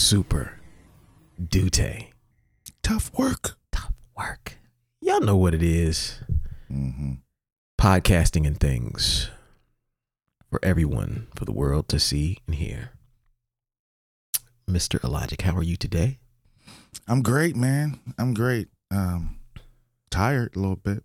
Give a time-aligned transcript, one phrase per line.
[0.00, 0.58] Super
[1.40, 2.06] Dute.
[2.82, 3.58] Tough work.
[3.70, 4.56] Tough work.
[5.02, 6.20] Y'all know what it is.
[6.72, 7.12] Mm-hmm.
[7.78, 9.28] Podcasting and things
[10.48, 12.92] for everyone, for the world to see and hear.
[14.68, 15.04] Mr.
[15.04, 16.18] Elijah, how are you today?
[17.06, 18.00] I'm great, man.
[18.18, 18.68] I'm great.
[18.90, 19.38] Um,
[20.10, 21.04] tired a little bit.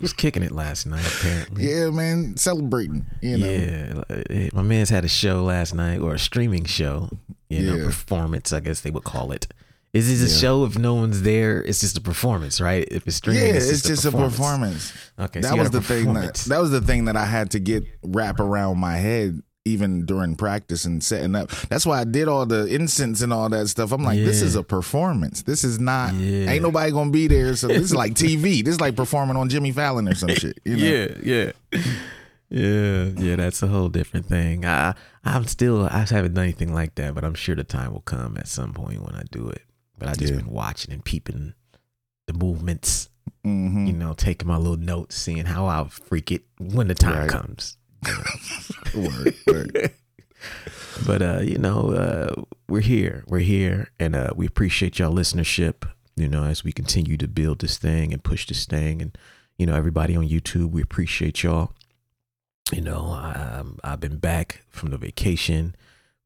[0.00, 1.68] Was kicking it last night, apparently.
[1.70, 2.36] yeah, man.
[2.36, 3.06] Celebrating.
[3.20, 3.46] You know.
[3.46, 7.10] Yeah, uh, my man's had a show last night or a streaming show,
[7.48, 7.84] you know, Yeah.
[7.84, 9.46] performance, I guess they would call it.
[9.92, 10.40] Is this a Yeah.
[10.40, 11.62] show if no one's there?
[11.62, 12.86] It's just a performance, right?
[12.90, 14.92] If it's streaming, Yeah, it's it's just, just a performance.
[15.18, 17.58] Okay, that you was the thing that that was the thing that I had to
[17.58, 21.50] get wrap around my head even during practice and setting up.
[21.68, 23.92] That's why I did all the incense and all that stuff.
[23.92, 25.42] I'm like, this is a performance.
[25.42, 26.50] This is not Yeah.
[26.50, 27.54] ain't nobody gonna be there.
[27.56, 28.64] So this is like TV.
[28.64, 30.58] This is like performing on Jimmy Fallon or some shit.
[30.64, 30.84] You know?
[31.22, 31.80] Yeah, yeah,
[32.48, 33.36] yeah, yeah.
[33.36, 34.64] That's a whole different thing.
[34.64, 38.00] I, I'm still, I haven't done anything like that, but I'm sure the time will
[38.00, 39.62] come at some point when I do it.
[39.98, 40.38] But I just Yeah.
[40.40, 41.52] been watching and peeping
[42.26, 43.10] the movements,
[43.46, 43.86] Mhm.
[43.86, 47.28] you know, taking my little notes, seeing how I'll freak it when the time Right.
[47.28, 47.76] comes.
[48.94, 49.92] Word, word.
[51.06, 55.88] But uh, you know, uh, we're here, we're here, and uh, we appreciate y'all listenership.
[56.16, 59.16] You know, as we continue to build this thing and push this thing, and
[59.58, 61.72] you know, everybody on YouTube, we appreciate y'all.
[62.72, 65.74] You know, um, I've been back from the vacation.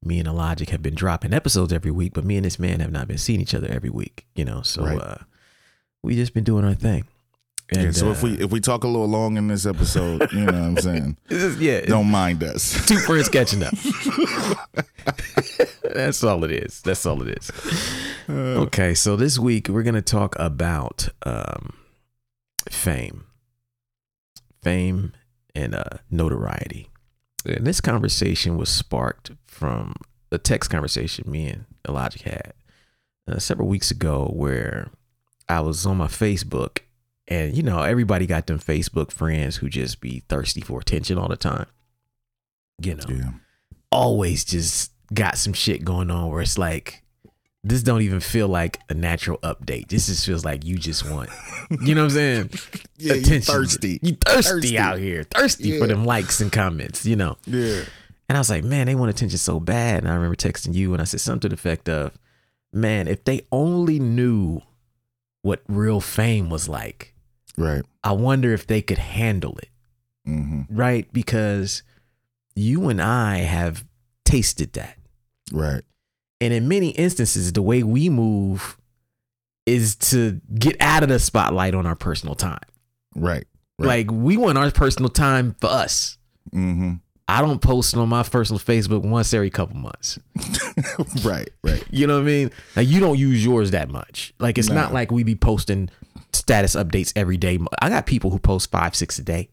[0.02, 2.92] Me and Logic have been dropping episodes every week, but me and this man have
[2.92, 4.26] not been seeing each other every week.
[4.34, 4.98] You know, so Right.
[5.00, 5.16] uh,
[6.02, 7.04] we just been doing our thing.
[7.72, 10.40] Yeah, so uh, if we if we talk a little long in this episode, you
[10.40, 11.16] know what I'm saying?
[11.28, 12.84] this is- yeah, Don't mind us.
[12.88, 13.74] two friends catching up.
[15.94, 16.80] That's all it is.
[16.82, 17.50] That's all it is.
[18.28, 21.74] Okay, so this week we're gonna talk about um,
[22.70, 23.26] fame,
[24.62, 25.12] fame,
[25.54, 26.88] and uh, notoriety.
[27.46, 29.94] And this conversation was sparked from
[30.32, 32.54] a text conversation me and Elijah had
[33.28, 34.90] uh, several weeks ago, where
[35.48, 36.78] I was on my Facebook,
[37.28, 41.28] and you know everybody got them Facebook friends who just be thirsty for attention all
[41.28, 41.66] the time.
[42.82, 43.30] You know, Yeah.
[43.92, 47.02] always just got some shit going on where it's like
[47.66, 49.88] this don't even feel like a natural update.
[49.88, 51.30] This just feels like you just want,
[51.82, 52.50] you know what I'm saying?
[52.98, 53.54] Yeah, you Attention.
[53.54, 53.98] thirsty.
[54.02, 54.78] You thirsty, Thirsty.
[54.78, 57.36] out here, thirsty for them likes and comments, you know.
[57.46, 57.82] Yeah.
[58.28, 59.98] And I was like, man, they want attention so bad.
[60.04, 62.12] And I remember texting you and I said something to the effect of,
[62.72, 64.60] man, if they only knew
[65.42, 67.13] what real fame was like,
[67.56, 67.82] Right.
[68.02, 69.68] I wonder if they could handle it
[70.26, 71.10] hmm right?
[71.12, 71.82] Because
[72.56, 73.84] you and I have
[74.24, 74.96] tasted that.
[75.52, 75.82] Right.
[76.40, 78.78] And in many instances, the way we move
[79.66, 82.58] is to get out of the spotlight on our personal time.
[83.14, 83.46] Right.
[83.78, 84.06] Right.
[84.06, 86.18] Like we want our personal time for us.
[86.52, 86.94] hmm
[87.26, 90.18] I don't post on my personal Facebook once every couple months.
[91.24, 91.48] right.
[91.62, 91.82] Right.
[91.90, 92.50] You know what I mean?
[92.76, 94.34] Like you don't use yours that much.
[94.38, 95.88] Like it's not like we be posting
[96.34, 97.58] status updates every day.
[97.80, 99.48] I got people who post five, six a day.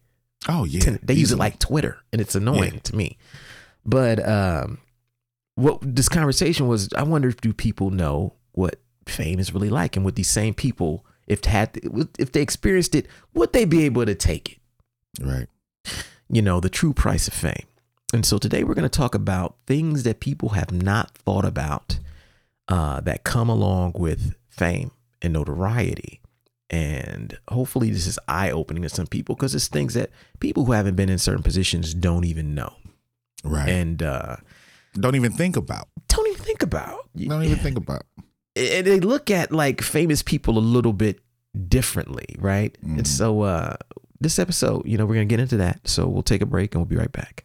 [0.48, 0.80] Oh yeah.
[0.80, 2.80] ten- they use it like Twitter, and it's annoying Yeah.
[2.80, 3.16] to me.
[3.84, 4.78] But um,
[5.54, 9.96] what this conversation was, I wonder if do people know what fame is really like,
[9.96, 11.78] and would these same people, if had
[12.18, 14.58] if they experienced it, would they be able to take it?
[15.24, 15.46] right.
[16.28, 17.66] You know, the true price of fame.
[18.14, 21.98] And so today we're going to talk about things that people have not thought about
[22.68, 26.20] uh, that come along with fame and notoriety.
[26.72, 30.08] And hopefully, this is eye opening to some people because it's things that
[30.40, 32.72] people who haven't been in certain positions don't even know
[33.44, 33.68] Right.
[33.68, 34.36] and uh,
[34.94, 35.88] Don't even think about.
[36.08, 37.08] don't even think about.
[37.14, 38.02] Don't even think about.
[38.56, 41.20] And they look at like famous people a little bit
[41.68, 42.76] differently, right?
[42.84, 42.98] Mhm.
[42.98, 43.76] And so, uh,
[44.20, 45.86] this episode, you know, we're going to get into that.
[45.88, 47.44] So, we'll take a break and we'll be right back.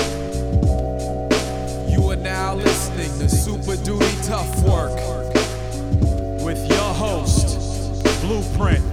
[2.21, 4.95] You are now listening to Super Duty Tough Work
[6.43, 8.83] with your host, blueprint.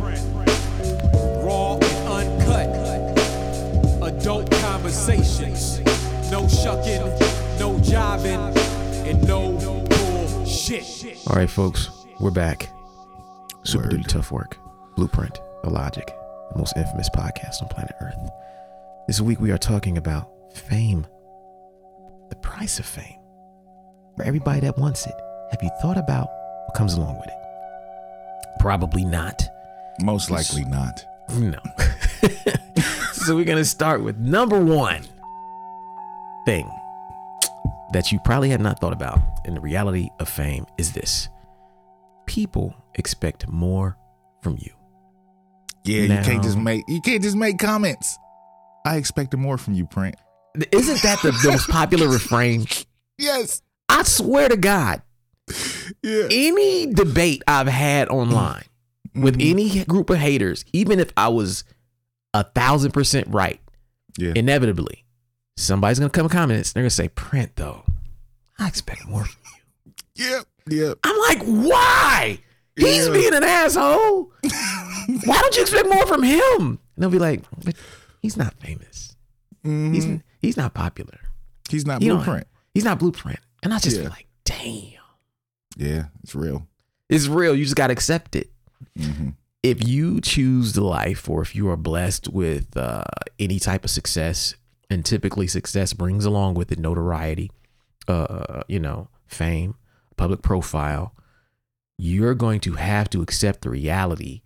[1.44, 2.68] Raw and uncut.
[4.02, 5.80] Adult conversations.
[6.30, 7.02] No shucking,
[7.58, 8.56] no jiving,
[9.06, 9.52] and no
[9.90, 11.18] bullshit.
[11.26, 11.90] All right, folks,
[12.20, 12.70] we're back.
[13.62, 13.90] Super Word.
[13.90, 14.56] duty tough work.
[14.96, 16.06] Blueprint, Illogic.
[16.52, 18.30] the most infamous podcast on planet Earth.
[19.06, 21.06] This week we are talking about fame,
[22.30, 23.17] the price of fame.
[24.18, 25.14] For everybody that wants it,
[25.52, 26.26] have you thought about
[26.66, 28.58] what comes along with it?
[28.58, 29.40] Probably not.
[30.00, 31.04] Most likely not.
[31.34, 31.60] No.
[33.12, 35.04] so we're gonna start with number one
[36.44, 36.68] thing
[37.92, 41.28] that you probably have not thought about in the reality of fame is this.
[42.26, 43.96] People expect more
[44.42, 44.72] from you.
[45.84, 48.18] Yeah, you can't just make you can't just make comments.
[48.84, 50.16] I expected more from you, Print.
[50.72, 52.66] Isn't that the, the most popular refrain?
[53.20, 53.62] Yes.
[53.88, 55.02] I swear to God,
[56.02, 56.26] Yeah.
[56.30, 58.64] any debate I've had online
[59.14, 59.50] with Mhm.
[59.50, 61.64] any group of haters, even if I was
[62.34, 63.60] a thousand percent right,
[64.18, 64.32] Yeah.
[64.36, 65.04] inevitably
[65.56, 66.70] somebody's gonna come in comments.
[66.70, 67.84] And they're gonna say, "Print though,
[68.58, 69.36] I expect more." from
[70.14, 70.46] you." Yep.
[70.68, 70.98] Yep.
[71.04, 72.38] I'm like, why?
[72.76, 73.12] He's Yeah.
[73.12, 74.30] being an asshole.
[75.24, 76.60] why don't you expect more from him?
[76.60, 77.74] And they'll be like, but
[78.20, 79.16] he's not famous.
[79.64, 79.94] Mhm.
[79.94, 80.06] He's
[80.40, 81.18] he's not popular.
[81.70, 82.46] He's not know, blueprint.
[82.74, 83.40] He's not blueprint.
[83.62, 84.02] And I just Yeah.
[84.02, 84.92] feel like, damn,
[85.76, 86.66] Yeah, it's real.
[87.08, 87.54] it's real.
[87.54, 88.50] You just gotta accept it.
[88.96, 93.02] hmm if you choose the life or if you are blessed with uh,
[93.40, 94.54] any type of success
[94.88, 97.50] and typically success brings along with it notoriety
[98.06, 99.74] uh, you know fame
[100.16, 101.12] public profile
[101.98, 104.42] you're going to have to accept the reality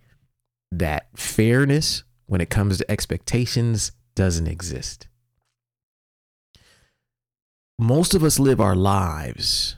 [0.71, 5.07] that fairness when it comes to expectations doesn't exist
[7.79, 9.75] most of us live our lives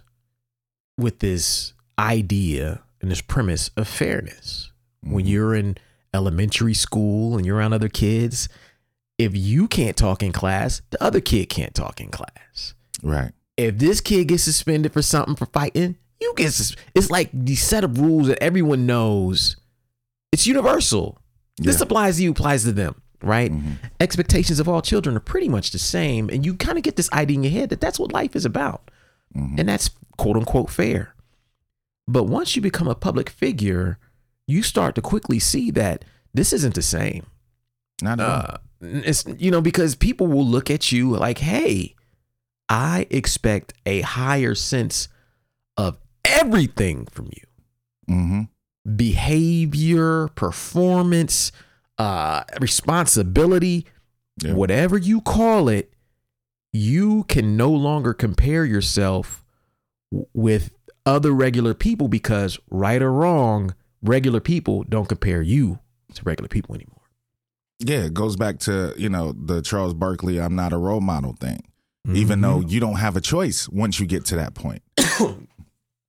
[0.97, 4.71] with this idea and this premise of fairness
[5.01, 5.31] when mm-hmm.
[5.31, 5.77] you're in
[6.13, 8.49] elementary school and you're around other kids,
[9.17, 12.73] if you can't talk in class, the other kid can't talk in class.
[13.03, 13.31] Right.
[13.57, 17.55] If this kid gets suspended for something for fighting, you get sus- it's like the
[17.55, 19.57] set of rules that everyone knows.
[20.31, 21.21] It's universal.
[21.57, 23.51] This applies to you, applies to them, right?
[23.51, 23.77] Mhm.
[23.99, 27.11] Expectations of all children are pretty much the same, and you kind of get this
[27.11, 28.89] idea in your head that that's what life is about
[29.35, 29.59] Mhm.
[29.59, 31.13] and that's quote unquote fair.
[32.07, 33.97] But once you become a public figure,
[34.47, 37.25] you start to quickly see that this isn't the same.
[38.01, 38.41] Not at all.
[38.41, 41.95] Uh, it's you know because people will look at you like, "Hey,
[42.69, 45.07] I expect a higher sense
[45.77, 47.43] of everything from you:
[48.07, 48.41] hmm
[48.95, 51.51] behavior, performance,
[51.97, 53.85] uh, responsibility,
[54.43, 54.53] Yeah.
[54.53, 55.93] whatever you call it,
[56.73, 59.45] you can no longer compare yourself
[60.11, 60.71] w- with
[61.05, 65.79] other regular people because, right or wrong, regular people don't compare you
[66.13, 66.91] to regular people anymore.
[67.79, 71.33] Yeah, it goes back to, you know, the Charles Barkley I'm not a role model
[71.39, 71.59] thing.
[72.13, 72.69] Even though Mm-hmm.
[72.69, 74.83] you don't have a choice once you get to that point.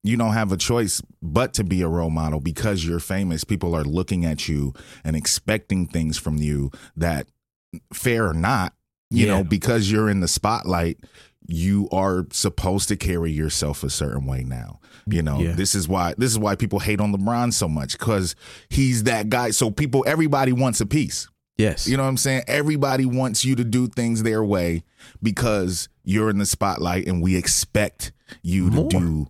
[0.02, 3.43] you don't have a choice but to be a role model because you're famous.
[3.44, 4.72] People are looking at you
[5.04, 7.26] and expecting things from you that
[7.93, 8.72] fair or not,
[9.10, 9.38] you Yeah.
[9.38, 10.98] know, because you're in the spotlight,
[11.48, 14.81] you are supposed to carry yourself a certain way now.
[15.08, 15.52] You know, Yeah.
[15.52, 18.34] this is why this is why people hate on LeBron so much cuz
[18.69, 19.50] he's that guy.
[19.50, 21.28] So people everybody wants a piece.
[21.59, 22.42] yes, You know what I'm saying?
[22.49, 24.82] Everybody wants you to do things their way
[25.23, 28.88] because you're in the spotlight and we expect you More.
[28.90, 29.26] to do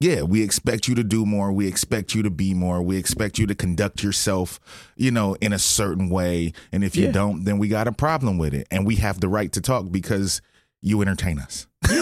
[0.00, 1.52] yeah, we expect you to do more.
[1.52, 2.82] We expect you to be more.
[2.82, 4.58] We expect you to conduct yourself,
[4.96, 6.54] you know, in a certain way.
[6.72, 8.66] And if you don't, then we got a problem with it.
[8.70, 10.40] And we have the right to talk because
[10.80, 11.66] you entertain us.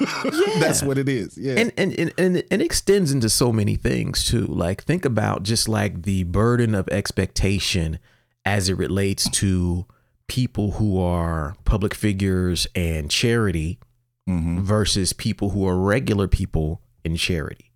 [0.00, 1.38] Yeah, That's what it is.
[1.38, 1.54] Yeah.
[1.56, 4.44] and and, and and it extends into so many things too.
[4.46, 8.00] Like think about just like the burden of expectation
[8.44, 9.86] as it relates to
[10.26, 13.78] people who are public figures and charity
[14.26, 17.70] hmm versus people who are regular people in charity.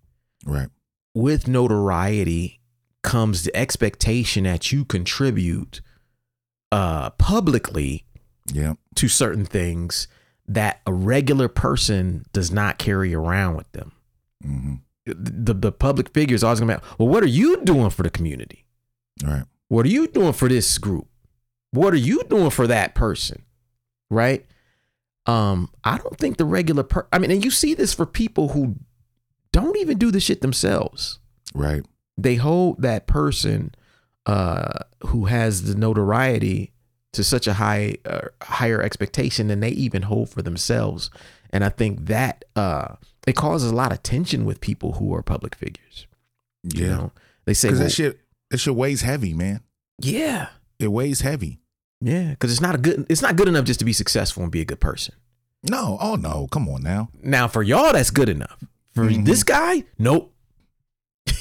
[0.45, 0.69] Right.
[1.13, 2.59] With notoriety
[3.03, 5.81] comes the expectation that you contribute
[6.71, 8.05] uh publicly
[8.51, 8.73] Yeah.
[8.95, 10.07] to certain things
[10.47, 13.91] that a regular person does not carry around with them.
[14.43, 18.03] hmm The the public figure is always gonna be, well, what are you doing for
[18.03, 18.65] the community?
[19.23, 19.43] Right.
[19.69, 21.07] What are you doing for this group?
[21.71, 23.43] What are you doing for that person?
[24.09, 24.45] Right?
[25.25, 28.49] Um, I don't think the regular per I mean, and you see this for people
[28.49, 28.75] who
[29.59, 31.19] don't even do the shit themselves.
[31.53, 31.85] Right.
[32.17, 33.73] They hold that person
[34.25, 36.73] uh who has the notoriety
[37.13, 41.09] to such a high uh, higher expectation than they even hold for themselves.
[41.51, 42.95] And I think that uh
[43.27, 46.07] it causes a lot of tension with people who are public figures.
[46.63, 46.81] Yeah.
[46.81, 47.11] You know,
[47.45, 48.19] they say, Because well, that shit
[48.51, 49.61] That shit weighs heavy, man.
[50.01, 50.49] Yeah.
[50.77, 51.59] It weighs heavy.
[52.01, 52.35] Yeah.
[52.35, 54.61] Cause it's not a good it's not good enough just to be successful and be
[54.61, 55.15] a good person.
[55.63, 57.09] No, oh no, come on now.
[57.21, 58.63] Now for y'all, that's good enough.
[59.07, 59.25] For Mhm.
[59.25, 60.33] this guy, nope.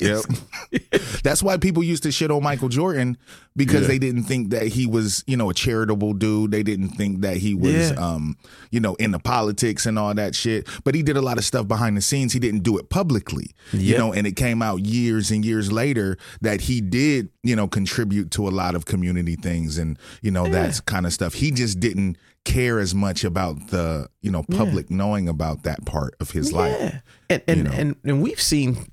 [0.00, 0.24] Yep.
[1.22, 3.16] That's why people used to shit on Michael Jordan
[3.56, 3.88] because Yeah.
[3.88, 6.50] they didn't think that he was, you know, a charitable dude.
[6.50, 7.96] They didn't think that he was, Yeah.
[7.96, 8.36] um,
[8.70, 10.66] you know, into politics and all that shit.
[10.84, 12.32] But he did a lot of stuff behind the scenes.
[12.32, 14.12] He didn't do it publicly, you know.
[14.12, 18.48] And it came out years and years later that he did, you know, contribute to
[18.48, 21.34] a lot of community things and you know that kind of stuff.
[21.34, 22.16] He just didn't
[22.48, 27.02] care as much about the, you know, public knowing about that part of his life.
[27.28, 27.70] And and, you know.
[27.72, 28.86] and and we've seen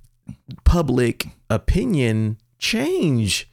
[0.66, 3.50] public opinion change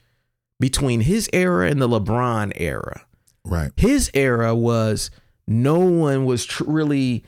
[0.58, 3.02] between his era and the LeBron era.
[3.44, 3.70] Right.
[3.76, 5.10] His era was
[5.46, 7.24] no one was tr- really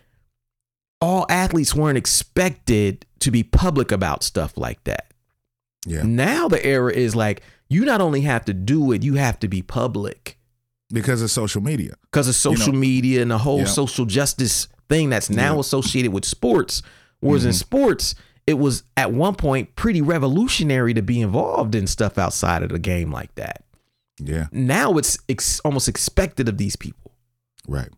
[1.00, 5.12] all athletes weren't expected to be public about stuff like that.
[5.86, 6.02] Yeah.
[6.02, 9.48] Now the era is like you not only have to do it, you have to
[9.48, 10.38] be public
[10.94, 11.94] Because of social media.
[12.10, 13.64] because of social know, media and the whole yeah.
[13.66, 15.50] social justice thing that's now Yeah.
[15.50, 15.60] Mm-hmm.
[15.60, 16.80] associated with sports.
[17.20, 18.14] Whereas in sports,
[18.46, 22.78] it was at one point pretty revolutionary to be involved in stuff outside of the
[22.78, 23.64] game like that.
[24.18, 24.46] Yeah.
[24.52, 27.12] Now it's ex- almost expected of these people,
[27.66, 27.88] Right.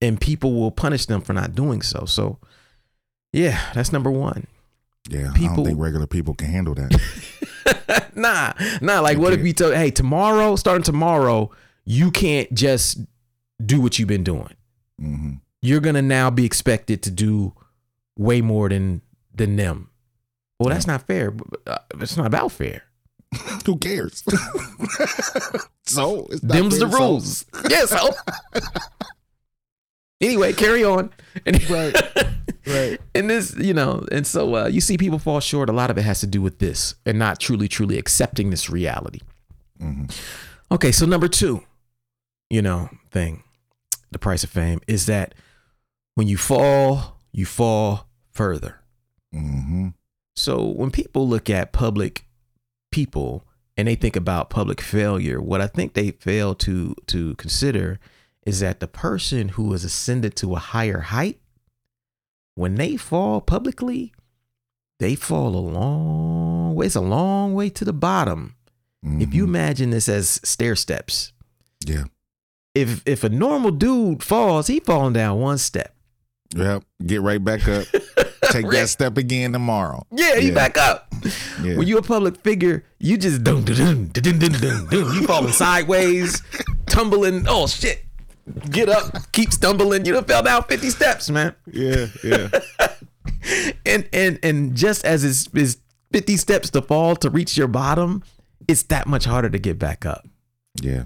[0.00, 2.04] and people will punish them for not doing so.
[2.06, 2.38] So,
[3.32, 4.46] yeah, that's number one.
[5.08, 5.30] Yeah.
[5.34, 8.10] I People- don't think regular people can handle that.
[8.14, 9.00] nah, nah.
[9.00, 9.46] Like, what if can't.
[9.48, 11.50] you tell, hey, tomorrow, starting tomorrow,
[11.90, 12.98] you can't just
[13.64, 14.54] do what you've been doing.
[14.98, 15.32] hmm
[15.62, 17.52] you're gonna now be expected to do
[18.16, 19.02] way more than
[19.34, 19.90] than them.
[20.58, 21.34] Well, that's not fair.
[21.66, 22.84] uh, It's not about fair.
[23.66, 24.22] Who cares?
[25.86, 27.44] so Them's the fair, so- rules.
[27.70, 27.84] Yeah.
[27.86, 28.10] So
[30.20, 31.10] anyway, carry on.
[31.46, 31.94] And, Right.
[32.66, 33.00] Right.
[33.14, 35.68] And this, you know, and so uh, you see people fall short.
[35.68, 38.68] A lot of it has to do with this and not truly, truly accepting this
[38.70, 39.20] reality.
[39.80, 40.10] Mhm.
[40.72, 41.62] Okay, so number two,
[42.50, 43.42] you know, thing,
[44.10, 45.34] the price of fame is that
[46.16, 48.80] when you fall, you fall further.
[49.32, 49.88] hmm
[50.36, 52.26] So when people look at public
[52.90, 53.44] people
[53.76, 57.98] and they think about public failure, what I think they fail to to consider
[58.44, 61.38] is that the person who has ascended to a higher height,
[62.56, 64.12] when they fall publicly,
[64.98, 66.86] they fall a long way.
[66.86, 68.56] It's a long way to the bottom.
[69.02, 69.48] If you Mhm.
[69.48, 71.32] imagine this as stair steps,
[71.86, 72.04] Yeah.
[72.74, 75.94] If if a normal dude falls, he falling down one step.
[76.54, 76.82] Yep.
[77.06, 77.86] Get right back up.
[78.50, 80.04] Take that step again tomorrow.
[80.10, 80.54] Yeah, you Yeah.
[80.54, 81.12] back up.
[81.62, 81.76] Yeah.
[81.76, 85.14] When you a public figure, you just dun dun dun dun dun dun dun.
[85.14, 86.42] You falling sideways,
[86.86, 87.44] tumbling.
[87.46, 88.04] Oh shit!
[88.70, 90.04] Get up, keep stumbling.
[90.04, 91.54] You done fell down fifty steps, man.
[91.70, 92.06] yeah.
[92.24, 92.48] Yeah.
[93.86, 95.76] And and and just as it's, it's
[96.12, 98.22] fifty steps to fall to reach your bottom,
[98.68, 100.26] it's that much harder to get back up.
[100.80, 101.04] Yeah.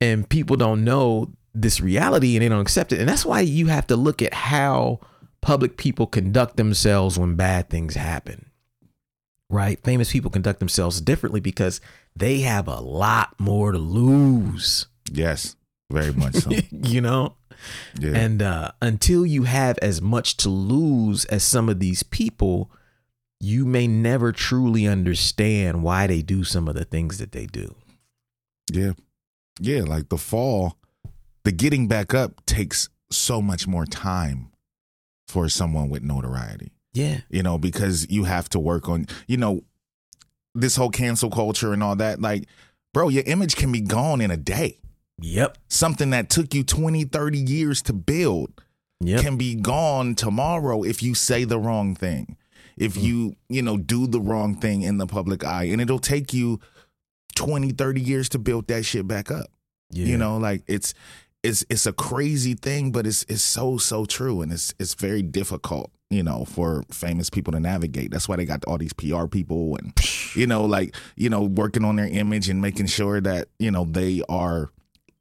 [0.00, 3.66] And people don't know this reality and they don't accept it and that's why you
[3.66, 5.00] have to look at how
[5.40, 8.50] public people conduct themselves when bad things happen
[9.50, 11.80] right famous people conduct themselves differently because
[12.14, 15.56] they have a lot more to lose Yes.
[15.90, 16.50] Very much so.
[16.70, 17.34] you know
[17.98, 18.14] Yeah.
[18.14, 22.70] and uh, until you have as much to lose as some of these people
[23.40, 27.74] you may never truly understand why they do some of the things that they do
[28.70, 28.92] Yeah.
[29.60, 29.82] Yeah.
[29.82, 30.76] Like the fall,
[31.44, 34.50] the getting back up takes so much more time
[35.26, 39.62] for someone with notoriety, yeah you know, because you have to work on, you know,
[40.54, 42.20] this whole cancel culture and all that.
[42.20, 42.44] Like,
[42.94, 44.78] bro, your image can be gone in a day.
[45.20, 48.50] yep Something that took you 20, 30 years to build
[49.00, 52.36] yep can be gone tomorrow if you say the wrong thing.
[52.76, 53.02] If Mm.
[53.02, 56.60] you, you know, do the wrong thing in the public eye and it'll take you
[57.38, 59.46] 20, 30 years to build that shit back up.
[59.90, 60.06] yeah.
[60.06, 60.92] You know, like it's
[61.44, 65.22] it's it's a crazy thing, but it's it's so so true and it's it's very
[65.22, 68.10] difficult, you know, for famous people to navigate.
[68.10, 69.92] That's why they got all these PR people and
[70.34, 73.84] you know, like, you know, working on their image and making sure that, you know,
[73.84, 74.70] they are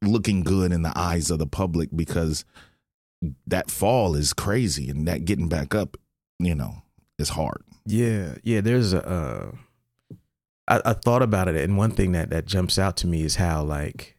[0.01, 2.45] looking good in the eyes of the public because
[3.45, 5.97] that fall is crazy and that getting back up,
[6.39, 6.81] you know,
[7.19, 7.61] is hard.
[7.85, 8.61] Yeah, yeah.
[8.61, 9.07] There's a.
[9.07, 9.51] Uh,
[10.67, 13.35] I, I thought about it, and one thing that that jumps out to me is
[13.35, 14.17] how like,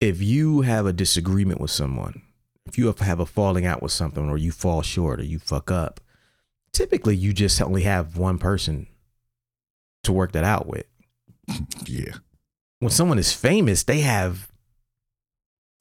[0.00, 2.22] if you have a disagreement with someone,
[2.66, 5.70] if you have a falling out with something, or you fall short, or you fuck
[5.70, 6.00] up,
[6.72, 8.86] typically you just only have one person
[10.02, 10.86] to work that out with.
[11.86, 12.14] Yeah.
[12.80, 14.48] When someone is famous, they have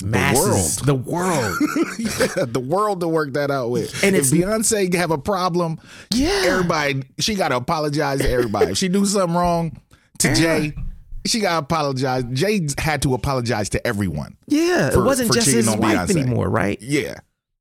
[0.03, 1.55] masses, the world.
[1.59, 4.03] The world, yeah, the world to work that out with.
[4.03, 5.79] And if Beyonce have a problem,
[6.13, 8.71] Yeah, everybody she got to apologize to everybody.
[8.71, 9.79] if she do something wrong,
[10.19, 10.73] to Jay.
[11.25, 12.23] She got to apologize.
[12.33, 14.37] Jay had to apologize to everyone.
[14.47, 16.17] Yeah, For- it wasn't just his wife Beyonce.
[16.21, 16.79] anymore, right?
[16.81, 17.15] Yeah.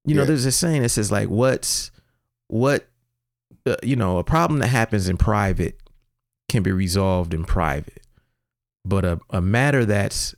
[0.04, 1.90] You know, there's a saying that says like, "What's
[2.48, 2.86] what?
[3.66, 5.80] Uh, you know, a problem that happens in private
[6.50, 8.02] can be resolved in private,
[8.84, 10.34] but a a matter that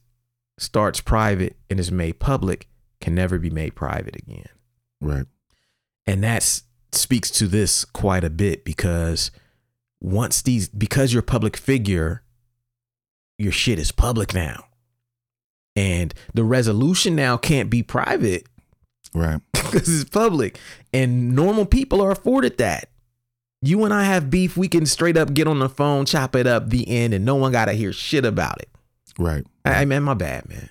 [0.58, 2.68] starts private and is made public
[3.00, 4.48] can never be made private again."
[5.00, 5.26] Right.
[6.06, 6.42] and that
[6.92, 9.30] speaks to this quite a bit because
[10.00, 12.22] once these because you're a public figure
[13.38, 14.64] your shit is public now
[15.74, 18.46] and the resolution now can't be private
[19.14, 19.40] Right.
[19.52, 20.58] because it's public
[20.92, 22.88] and normal people are afforded that
[23.60, 26.46] you and i have beef we can straight up get on the phone chop it
[26.46, 28.70] up the end and no one gotta hear shit about it
[29.18, 29.44] Right.
[29.64, 30.68] i man my bad man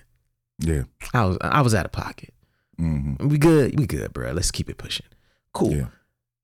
[0.60, 0.82] Yeah.
[1.14, 2.32] i was i was out of pocket
[2.78, 5.06] hmm we good we good bro let's keep it pushing
[5.52, 5.86] cool Yeah.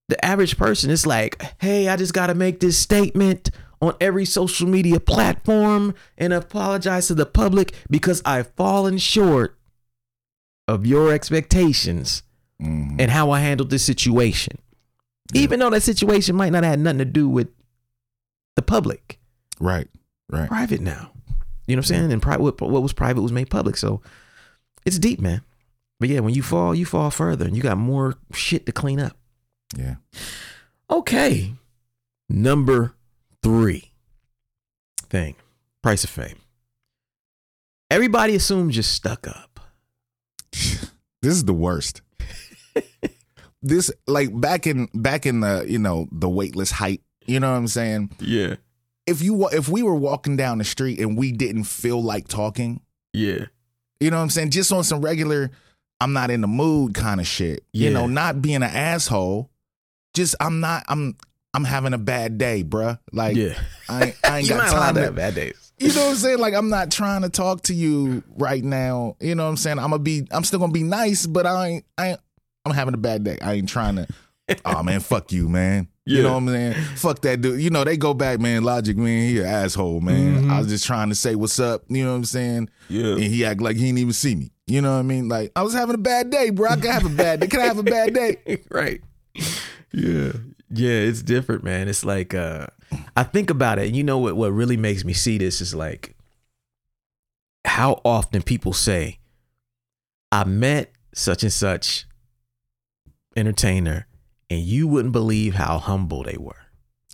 [0.09, 4.25] the average person is like, hey, I just got to make this statement on every
[4.25, 9.57] social media platform and apologize to the public because I've fallen short
[10.69, 12.23] of your expectations
[12.61, 14.59] hmm and how I handled this situation.
[15.35, 17.49] Even though that situation might not have nothing to do with
[18.57, 19.19] the public,
[19.61, 19.89] Right.
[20.31, 20.49] Right.
[20.49, 21.13] private now.
[21.67, 22.13] You know what I'm saying?
[22.13, 23.77] And pri- what, what was private was made public.
[23.77, 24.03] So
[24.85, 25.43] it's deep, man.
[26.01, 28.99] But yeah, when you fall, you fall further and you got more shit to clean
[28.99, 29.17] up.
[29.77, 29.97] Yeah.
[30.91, 31.55] Okay.
[32.29, 32.95] Number
[33.43, 33.93] three
[35.09, 35.37] thing
[35.83, 36.39] price of fame.
[37.91, 39.61] Everybody assumes you're stuck up.
[41.23, 42.03] This is the worst.
[43.63, 47.01] this like back in back in the you know the weightless height.
[47.27, 48.11] You know what I'm saying?
[48.19, 48.57] Yeah.
[49.07, 52.81] If you if we were walking down the street and we didn't feel like talking,
[53.13, 53.47] Yeah.
[54.01, 54.51] you know what I'm saying?
[54.51, 55.51] Just on some regular,
[56.01, 57.65] I'm not in the mood kind of shit.
[57.73, 59.51] You know, not being an asshole.
[60.15, 60.85] Just I'm not.
[60.89, 61.17] I'm
[61.55, 62.99] I'm having a bad day, bruh.
[63.13, 63.59] Like yeah.
[63.89, 65.73] I ain't, I ain't got time to to have bad days.
[65.79, 66.39] You know what I'm saying?
[66.39, 69.17] Like I'm not trying to talk to you right now.
[69.21, 69.79] You know what I'm saying?
[69.79, 72.21] I'm gonna be I'm still gonna be nice, but I ain't I ain't
[72.65, 73.39] I'm having a bad day.
[73.43, 74.07] I ain't trying to
[74.65, 75.89] Oh man, fuck you, man.
[76.05, 76.23] You Yeah.
[76.25, 76.75] know what I'm saying?
[76.97, 77.61] Fuck that dude.
[77.61, 78.65] You know, they go back, man.
[78.65, 80.45] Logic, man, he an asshole, man.
[80.45, 80.51] Mhm.
[80.51, 82.69] I was just trying to say what's up, you know what I'm saying?
[82.89, 83.13] Yeah.
[83.13, 84.51] And he act like he didn't even see me.
[84.67, 85.29] You know what I mean?
[85.29, 86.71] Like, I was having a bad day, bro.
[86.71, 87.47] I can have a bad day.
[87.47, 88.37] Can I have a bad day?
[88.71, 89.01] right.
[89.93, 90.33] Yeah.
[90.75, 91.87] Yeah, it's different, man.
[91.89, 92.67] It's like uh
[93.17, 93.87] I think about it.
[93.89, 96.17] And you know what what really makes me see this is like
[97.65, 99.19] how often people say
[100.33, 102.07] I met such and such
[103.37, 104.07] entertainer
[104.53, 106.57] and you wouldn't believe how humble they were.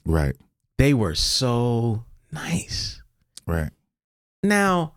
[0.05, 0.35] Right,
[0.79, 3.03] They were so nice.
[3.47, 3.71] right.
[4.43, 4.95] Now,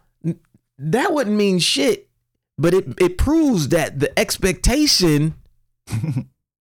[0.77, 2.10] that wouldn't mean shit,
[2.58, 5.36] but it it proves that the expectation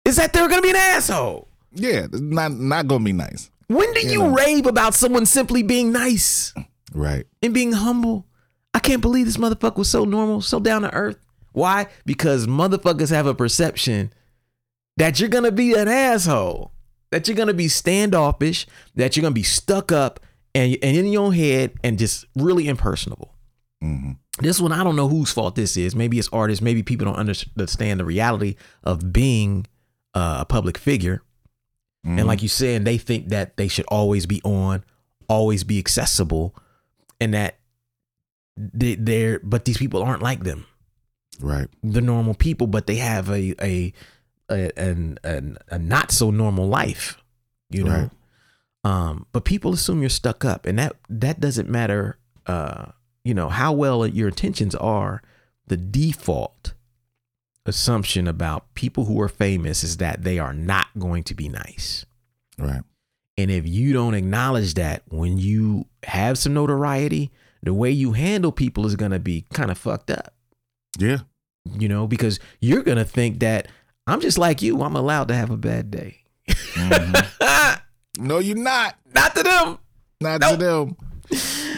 [0.05, 1.49] is that they're going to be an asshole.
[1.73, 3.51] Yeah, not not gonna be nice.
[3.69, 4.35] When do You you know.
[4.35, 6.53] rave about someone simply being nice
[6.93, 7.27] Right.
[7.43, 8.27] and being humble?
[8.75, 11.19] I can't believe this motherfucker was so normal, so down to earth.
[11.53, 11.87] Why?
[12.05, 14.13] Because motherfuckers have a perception
[15.01, 16.73] that you're gonna be an asshole,
[17.11, 20.21] that you're gonna be standoffish, that you're gonna be stuck up
[20.55, 23.35] and, and in your head and just really impersonable.
[23.81, 25.97] hmm This one, I don't know whose fault this is.
[25.97, 26.63] Maybe it's artists.
[26.63, 29.67] Maybe people don't understand the reality of being
[30.15, 31.23] uh, a public figure.
[32.07, 32.19] Mm-hmm.
[32.19, 34.85] And like you said, they think that they should always be on,
[35.29, 36.55] always be accessible,
[37.21, 37.59] and that
[38.57, 39.41] they, they're.
[39.43, 40.67] But these people aren't like them.
[41.41, 41.69] Right.
[41.83, 43.93] They're normal people, but they have a a
[44.51, 47.17] a, an, an, a not so normal life.
[47.71, 47.91] You know.
[47.93, 48.11] Right.
[48.83, 52.19] Um, but people assume you're stuck up, and that that doesn't matter.
[52.47, 52.87] Uh,
[53.25, 55.23] you know how well your intentions are.
[55.67, 56.73] The default
[57.67, 62.05] assumption about people who are famous is that they are not going to be nice.
[62.59, 62.83] Right.
[63.39, 67.31] And if you don't acknowledge that when you have some notoriety,
[67.63, 70.35] the way you handle people is going to be kind of fucked up,
[70.99, 71.19] Yeah.
[71.79, 73.69] you know, because you're going to think that
[74.11, 74.83] I'm just like you.
[74.83, 76.17] I'm allowed to have a bad day.
[76.49, 77.81] Mhm.
[78.19, 78.97] no, you're not.
[79.15, 79.79] Not to them.
[80.21, 80.97] Not to them.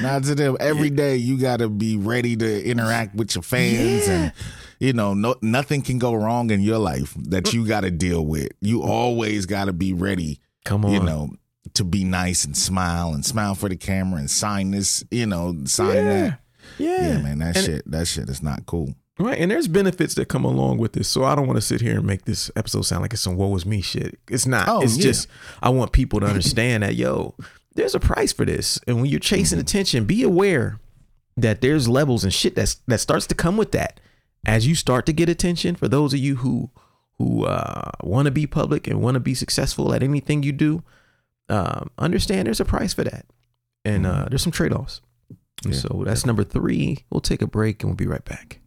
[0.02, 0.56] Not to them.
[0.60, 4.12] Every day you got to be ready to interact with your fans Yeah.
[4.14, 4.32] and
[4.80, 8.26] you know, no nothing can go wrong in your life that you got to deal
[8.26, 8.48] with.
[8.60, 10.90] You always got to be ready, Come on.
[10.92, 11.30] you know,
[11.74, 15.56] to be nice and smile and smile for the camera and sign this, you know,
[15.66, 16.02] sign yeah.
[16.04, 16.38] that.
[16.78, 17.08] Yeah.
[17.10, 18.94] Yeah, man, that And- shit that shit is not cool.
[19.22, 19.38] Right.
[19.38, 21.06] And there's benefits that come along with this.
[21.08, 23.36] So I don't want to sit here and make this episode sound like it's some
[23.36, 24.18] woe is me shit.
[24.28, 24.68] It's not.
[24.68, 25.02] Oh, it's yeah.
[25.04, 25.28] just
[25.62, 27.34] I want people to understand that, yo,
[27.74, 28.80] there's a price for this.
[28.86, 29.62] And when you're chasing Mm-hmm.
[29.66, 30.80] attention, be aware
[31.36, 34.00] that there's levels and shit that's that starts to come with that.
[34.44, 36.70] As you start to get attention, for those of you who
[37.18, 40.82] who uh, want to be public and want to be successful at anything you do,
[41.48, 43.24] um, understand there's a price for that.
[43.84, 45.00] and uh, there's some trade offs.
[45.64, 47.04] Yeah, so that's number three.
[47.10, 48.58] We'll take a break and we'll be right back.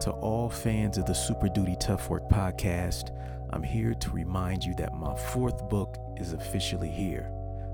[0.00, 3.10] To all fans of the Super Duty Tough Work podcast,
[3.50, 7.32] I'm here to remind you that my fourth book is officially here.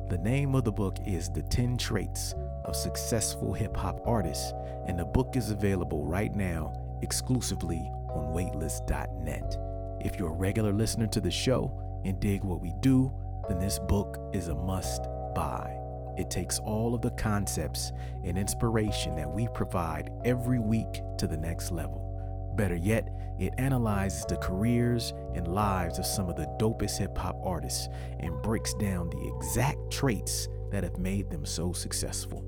[0.08, 2.34] The name of the book is The 10 Traits
[2.64, 4.52] of Successful Hip Hop Artists,
[4.86, 9.56] and the book is available right now exclusively on waitlist.net.
[10.00, 13.12] If you're a regular listener to the show and dig what we do,
[13.48, 15.02] then this book is a must
[15.34, 15.73] buy.
[16.16, 17.92] It takes all of the concepts
[18.24, 22.52] and inspiration that we provide every week to the next level.
[22.56, 27.36] Better yet, it analyzes the careers and lives of some of the dopest hip hop
[27.42, 27.88] artists
[28.20, 32.44] and breaks down the exact traits that have made them so successful.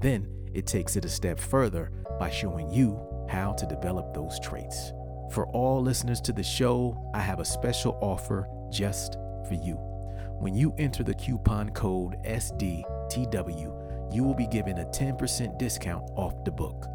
[0.00, 4.92] Then it takes it a step further by showing you how to develop those traits.
[5.32, 9.14] For all listeners to the show, I have a special offer just
[9.48, 9.74] for you.
[10.38, 12.16] When you enter the coupon code
[13.08, 16.86] SDTW, you will be given a 10% discount off the book.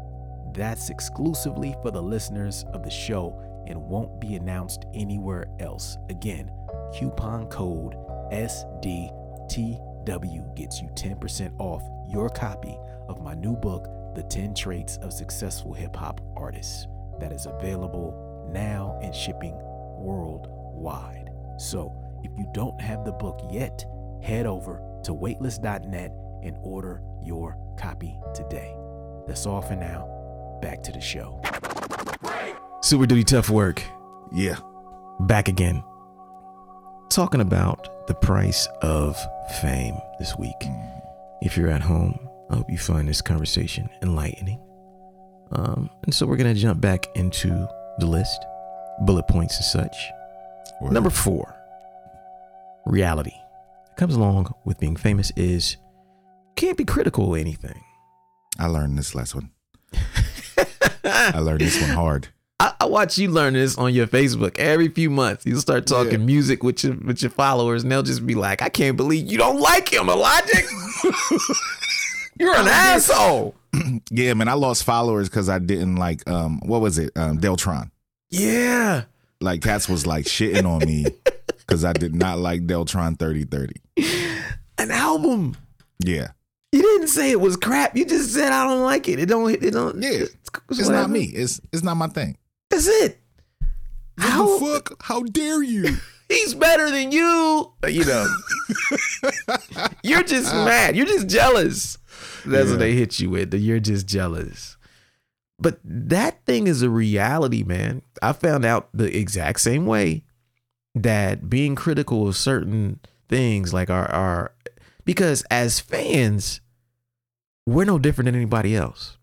[0.52, 5.98] That's exclusively for the listeners of the show and won't be announced anywhere else.
[6.10, 6.50] Again,
[6.96, 7.94] coupon code
[8.32, 9.12] SDTW
[10.54, 12.76] gets you 10% off your copy
[13.08, 16.86] of my new book, The 10 Traits of Successful Hip Hop Artists,
[17.18, 19.56] that is available now and shipping
[19.98, 21.30] worldwide.
[21.58, 23.84] So, if you don't have the book yet,
[24.22, 26.12] head over to waitlist.net
[26.42, 28.74] and order your copy today.
[29.26, 30.08] That's all for now.
[30.60, 31.40] Back to the show.
[32.82, 33.82] Super Duty Tough Work.
[34.32, 34.56] Yeah.
[35.20, 35.82] Back again.
[37.08, 39.16] Talking about the price of
[39.62, 40.56] fame this week.
[41.40, 44.60] If you're at home, I hope you find this conversation enlightening.
[45.52, 48.44] Um, and so we're going to jump back into the list,
[49.00, 49.96] bullet points and such.
[50.80, 50.92] Word.
[50.92, 51.54] Number four,
[52.84, 53.34] reality.
[53.96, 55.76] Comes along with being famous is
[56.56, 57.80] can't be critical of anything.
[58.58, 59.50] I learned this last one.
[61.04, 62.28] I learned this one hard.
[62.60, 65.46] I, I watch you learn this on your Facebook every few months.
[65.46, 66.26] You start talking Yeah.
[66.26, 69.38] music with your with your followers, and they'll just be like, "I can't believe you
[69.38, 70.64] don't like him, Logic.
[72.38, 73.54] You're an asshole."
[74.10, 74.46] Yeah, man.
[74.48, 77.10] I lost followers because I didn't like um what was it?
[77.16, 77.90] Um Deltron.
[78.30, 79.04] Yeah,
[79.40, 81.06] Like cats was like shitting on me
[81.66, 83.80] because I did not like Deltron 3030.
[84.78, 85.56] an album.
[86.04, 86.28] Yeah.
[86.72, 87.96] You didn't say it was crap.
[87.96, 89.18] You just said I don't like it.
[89.20, 89.50] It don't.
[89.50, 90.02] It don't.
[90.02, 90.10] Yeah.
[90.10, 90.34] It's,
[90.70, 90.92] It's whatever.
[90.92, 91.24] not me.
[91.24, 92.36] It's it's not my thing.
[92.70, 93.20] That's it.
[94.16, 95.02] What How the fuck?
[95.02, 95.96] How dare you?
[96.28, 97.72] he's better than you.
[97.84, 98.26] Uh, you know,
[100.02, 100.96] you're just mad.
[100.96, 101.98] You're just jealous.
[102.44, 102.70] That's Yeah.
[102.72, 103.50] what they hit you with.
[103.52, 104.76] that You're just jealous.
[105.58, 108.02] But that thing is a reality, man.
[108.20, 110.24] I found out the exact same way
[110.94, 114.52] that being critical of certain things, like our our,
[115.04, 116.60] because as fans,
[117.66, 119.16] we're no different than anybody else.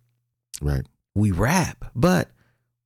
[0.62, 0.86] Right.
[1.16, 2.30] We rap, but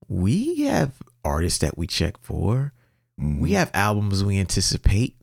[0.08, 0.92] we have
[1.24, 2.74] artists that we check for.
[3.20, 3.40] Mhm.
[3.40, 5.16] We have albums we anticipate.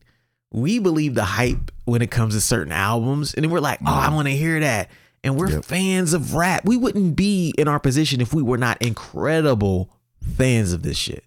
[0.51, 3.33] We believe the hype when it comes to certain albums.
[3.33, 4.89] And then we're like, oh, I want to hear that.
[5.23, 5.65] And we're Yep.
[5.65, 6.65] fans of rap.
[6.65, 9.89] We wouldn't be in our position if we were not incredible
[10.21, 11.23] fans of this shit.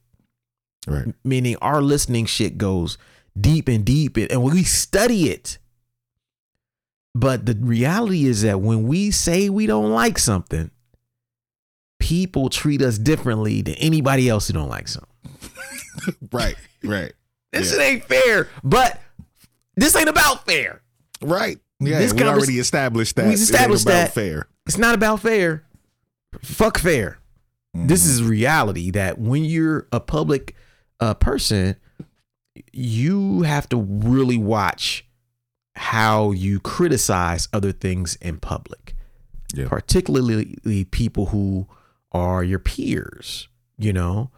[0.86, 1.06] Right.
[1.24, 2.96] Meaning our listening shit goes
[3.38, 5.58] deep and deep and and we study it.
[7.14, 10.70] But the reality is that when we say we don't like something,
[11.98, 15.10] people treat us differently than anybody else who don't like something.
[16.30, 16.56] Right.
[16.84, 17.12] Right.
[17.52, 17.82] This Yeah.
[17.82, 19.00] ain't fair, but
[19.76, 20.82] this ain't about fair.
[21.22, 21.58] Right.
[21.80, 21.98] Yeah.
[21.98, 23.24] This we convers- already established that.
[23.26, 24.12] We It established about that.
[24.14, 24.46] fair.
[24.66, 25.64] It's not about fair.
[26.42, 27.18] Fuck fair.
[27.72, 28.10] This Mhm.
[28.10, 30.54] is reality that when you're a public
[31.00, 31.76] uh, person,
[32.72, 35.06] you have to really watch
[35.74, 38.94] how you criticize other things in public,
[39.54, 39.68] Yeah.
[39.68, 40.56] particularly
[40.90, 41.66] people who
[42.12, 43.48] are your peers.
[43.78, 44.30] You know,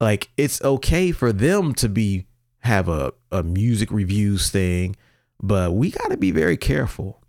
[0.00, 2.26] like it's okay for them to be
[2.62, 4.96] have a, a music reviews thing,
[5.40, 7.22] but we got to be very careful.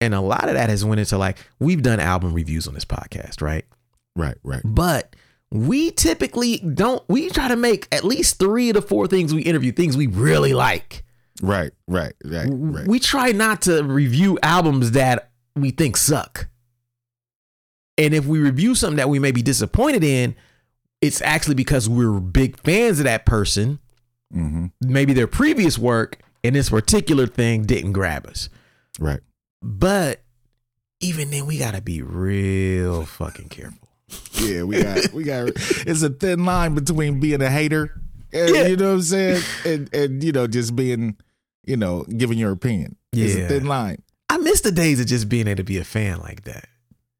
[0.00, 2.84] And a lot of that has went into like we've done album reviews on this
[2.84, 3.64] podcast, right?
[4.16, 4.36] Right.
[4.42, 4.62] Right.
[4.64, 5.14] But
[5.50, 7.02] we typically don't.
[7.08, 10.06] We try to make at least three of the four things we interview things we
[10.06, 11.04] really like.
[11.42, 11.72] Right.
[11.86, 12.14] Right.
[12.24, 12.48] Right.
[12.50, 12.88] Right.
[12.88, 16.48] We try not to review albums that we think suck.
[17.96, 20.34] And if we review something that we may be disappointed in,
[21.00, 23.78] it's actually because we're big fans of that person,
[24.32, 28.48] hmm maybe their previous work, and this particular thing didn't grab us.
[28.98, 29.20] Right.
[29.62, 30.22] But
[31.00, 33.83] even then, we got to be real fucking careful.
[34.34, 35.48] Yeah, we got we got
[35.86, 38.00] it's a thin line between being a hater
[38.32, 38.66] and Yeah.
[38.66, 39.42] you know what I'm saying?
[39.64, 41.16] And and you know, just being
[41.66, 42.96] you know, giving your opinion.
[43.12, 43.44] It's Yeah.
[43.44, 44.02] a thin line.
[44.28, 46.66] I miss the days of just being able to be a fan like that.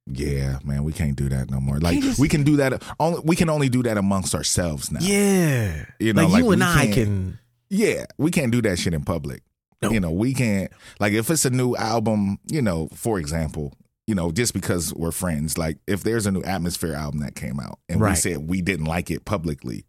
[0.06, 1.78] Yeah, man, we can't do that no more.
[1.78, 5.00] Like just- we can do that only we can only do that amongst ourselves now.
[5.00, 5.86] Yeah.
[5.98, 7.38] You know, like, like you and I can't- can
[7.70, 9.42] Yeah, we can't do that shit in public.
[9.82, 9.90] No.
[9.90, 13.72] You know, we can't like if it's a new album, you know, for example,
[14.06, 17.58] you know, just because we're friends, like if there's a new Atmosphere album that came
[17.60, 19.84] out and we said we didn't like it publicly,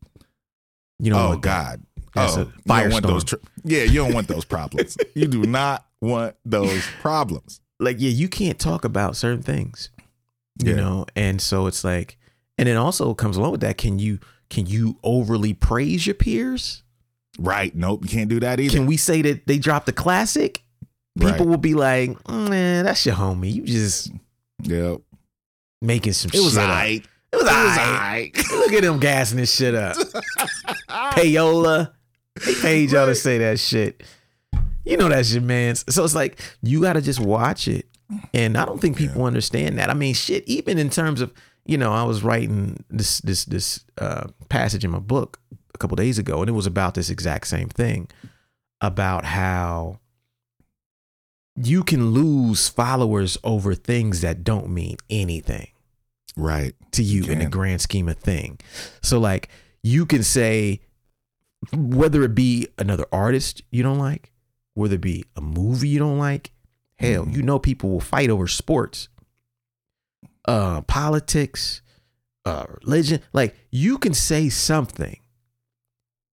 [0.99, 3.23] you know oh God, That's oh, you don't want those.
[3.25, 4.97] Tr- yeah, you don't want those problems.
[5.15, 7.59] you do not want those problems.
[7.79, 9.89] like yeah, you can't talk about certain things.
[10.63, 10.75] You Yeah.
[10.77, 12.17] know, and so it's like
[12.57, 13.77] and it also comes along with that.
[13.77, 16.83] Can you can you overly praise your peers?
[17.37, 17.75] Right?
[17.75, 18.77] Nope, you can't do that either.
[18.77, 20.61] Can we say that they dropped a classic?
[21.17, 21.47] People Right.
[21.47, 23.53] will be like, man, that's your homie.
[23.53, 24.11] You just
[24.63, 25.01] Yep.
[25.81, 27.05] making some It was shit alright.
[27.31, 28.37] It was alright.
[28.51, 29.95] Look at them gassing this shit up.
[30.89, 31.91] Payola.
[32.45, 34.03] They paid y'all to say that shit.
[34.83, 35.83] You know that's your man's.
[35.93, 37.87] So it's like you gotta just watch it.
[38.33, 39.89] And I don't think people understand that.
[39.89, 41.33] I mean, shit, even in terms of,
[41.65, 45.39] you know, I was writing this this this uh, passage in my book
[45.73, 48.07] a couple days ago, and it was about this exact same thing.
[48.81, 49.99] About how
[51.55, 55.67] you can lose followers over things that don't mean anything
[56.35, 56.73] Right.
[56.91, 58.59] to you in the grand scheme of thing.
[59.01, 59.49] So like
[59.81, 60.81] you can say
[61.73, 64.31] whether it be another artist you don't like,
[64.73, 66.51] whether it be a movie you don't like,
[66.97, 67.35] hell, Mhm.
[67.35, 69.07] you know people will fight over sports,
[70.47, 71.81] uh politics,
[72.45, 73.21] uh religion.
[73.33, 75.17] Like you can say something,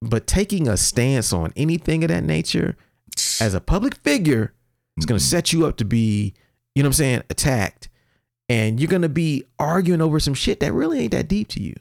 [0.03, 2.77] but taking a stance on anything of that nature
[3.41, 4.53] as a public figure
[4.97, 5.29] it's going to Mhm.
[5.29, 6.35] set you up to be,
[6.75, 7.89] you know what I'm saying, attacked.
[8.49, 11.63] And you're going to be arguing over some shit that really ain't that deep to
[11.63, 11.75] you.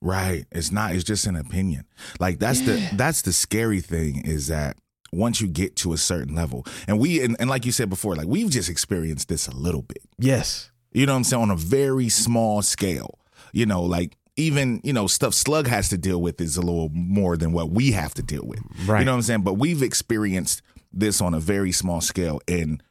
[0.00, 0.46] Right.
[0.52, 0.94] It's not.
[0.94, 1.84] It's just an opinion.
[2.20, 2.88] Like that's Yeah.
[2.90, 4.76] the that's the scary thing is that
[5.12, 8.14] once you get to a certain level, and we and, and like you said before,
[8.14, 10.02] like we've just experienced this a little bit.
[10.18, 10.70] Yes.
[10.92, 11.42] You know what I'm saying?
[11.42, 13.18] On a very small scale.
[13.52, 16.90] You know, like even you know stuff Slug has to deal with is a little
[16.92, 18.60] more than what we have to deal with.
[18.86, 19.00] Right.
[19.00, 19.42] You know what I'm saying?
[19.42, 20.62] But we've experienced
[20.92, 22.82] this on a very small scale, and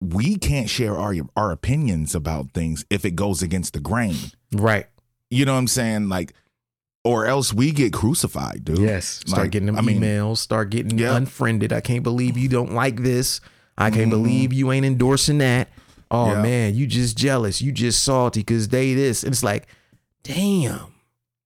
[0.00, 4.16] we can't share our our opinions about things if it goes against the grain.
[4.52, 4.86] Right.
[5.30, 6.08] You know what I'm saying?
[6.08, 6.32] Like,
[7.04, 8.78] or else we get crucified, dude.
[8.78, 9.20] Yes.
[9.26, 11.16] Start Like, getting them I mean, emails, start getting Yeah.
[11.16, 11.72] unfriended.
[11.72, 13.40] I can't believe you don't like this.
[13.76, 14.10] I can't Mhm.
[14.10, 15.68] believe you ain't endorsing that.
[16.10, 16.42] Oh Yeah.
[16.42, 17.60] man, you just jealous.
[17.60, 19.22] You just salty because they this.
[19.22, 19.66] And it's like,
[20.22, 20.80] damn.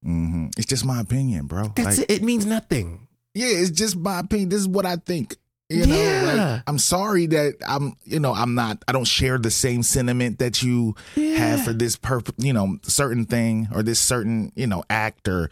[0.02, 1.72] hmm It's just my opinion, bro.
[1.74, 2.16] That's Like, it.
[2.18, 3.06] It means nothing.
[3.34, 4.48] Yeah, it's just my opinion.
[4.50, 5.36] This is what I think.
[5.72, 6.52] You know, Yeah.
[6.54, 10.38] like, I'm sorry that I'm, you know, I'm not, I don't share the same sentiment
[10.38, 14.84] that you have for this purpose, you know, certain thing or this certain, you know,
[14.90, 15.50] act or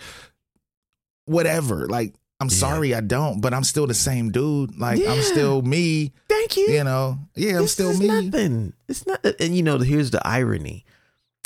[1.25, 1.87] whatever.
[1.87, 2.55] Like, I'm Yeah.
[2.57, 4.79] sorry I don't, but I'm still the same dude.
[4.79, 6.69] Like, I'm still me, Thank you.
[6.69, 7.19] you know.
[7.35, 8.07] Yeah, I'm This still me.
[8.31, 8.73] Nothing.
[8.89, 9.25] It's not.
[9.39, 10.85] And you know, here's the irony: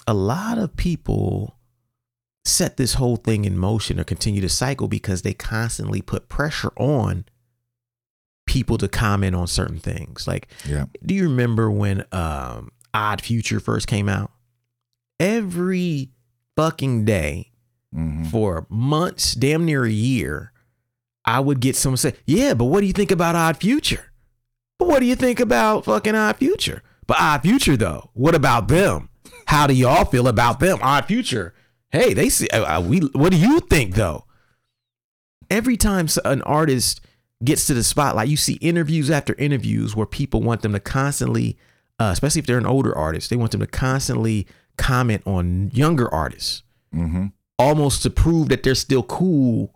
[0.06, 1.56] a lot of people
[2.44, 6.72] set this whole thing in motion or continue to cycle because they constantly put pressure
[6.76, 7.24] on
[8.46, 10.26] people to comment on certain things.
[10.26, 10.86] Like, Yeah.
[11.04, 14.30] do you remember when um, Odd Future first came out?
[15.20, 16.10] Every
[16.56, 17.50] fucking day
[17.92, 20.52] hmm for months, damn near a year,
[21.24, 24.10] I would get someone say, "Yeah, but what do you think about Odd Future?
[24.78, 26.82] But what do you think about fucking Odd Future?
[27.06, 29.08] But Odd Future though, what about them?
[29.46, 30.78] How do y'all feel about them?
[30.82, 31.54] Odd Future.
[31.90, 32.48] Hey, they see.
[32.48, 32.98] Uh, uh, we.
[33.00, 34.24] What do you think though?
[35.48, 37.00] Every time an artist
[37.42, 41.56] gets to the spotlight, you see interviews after interviews where people want them to constantly,
[41.98, 46.12] uh, especially if they're an older artist, they want them to constantly comment on younger
[46.12, 47.26] artists hmm
[47.58, 49.72] almost to prove that they're still cool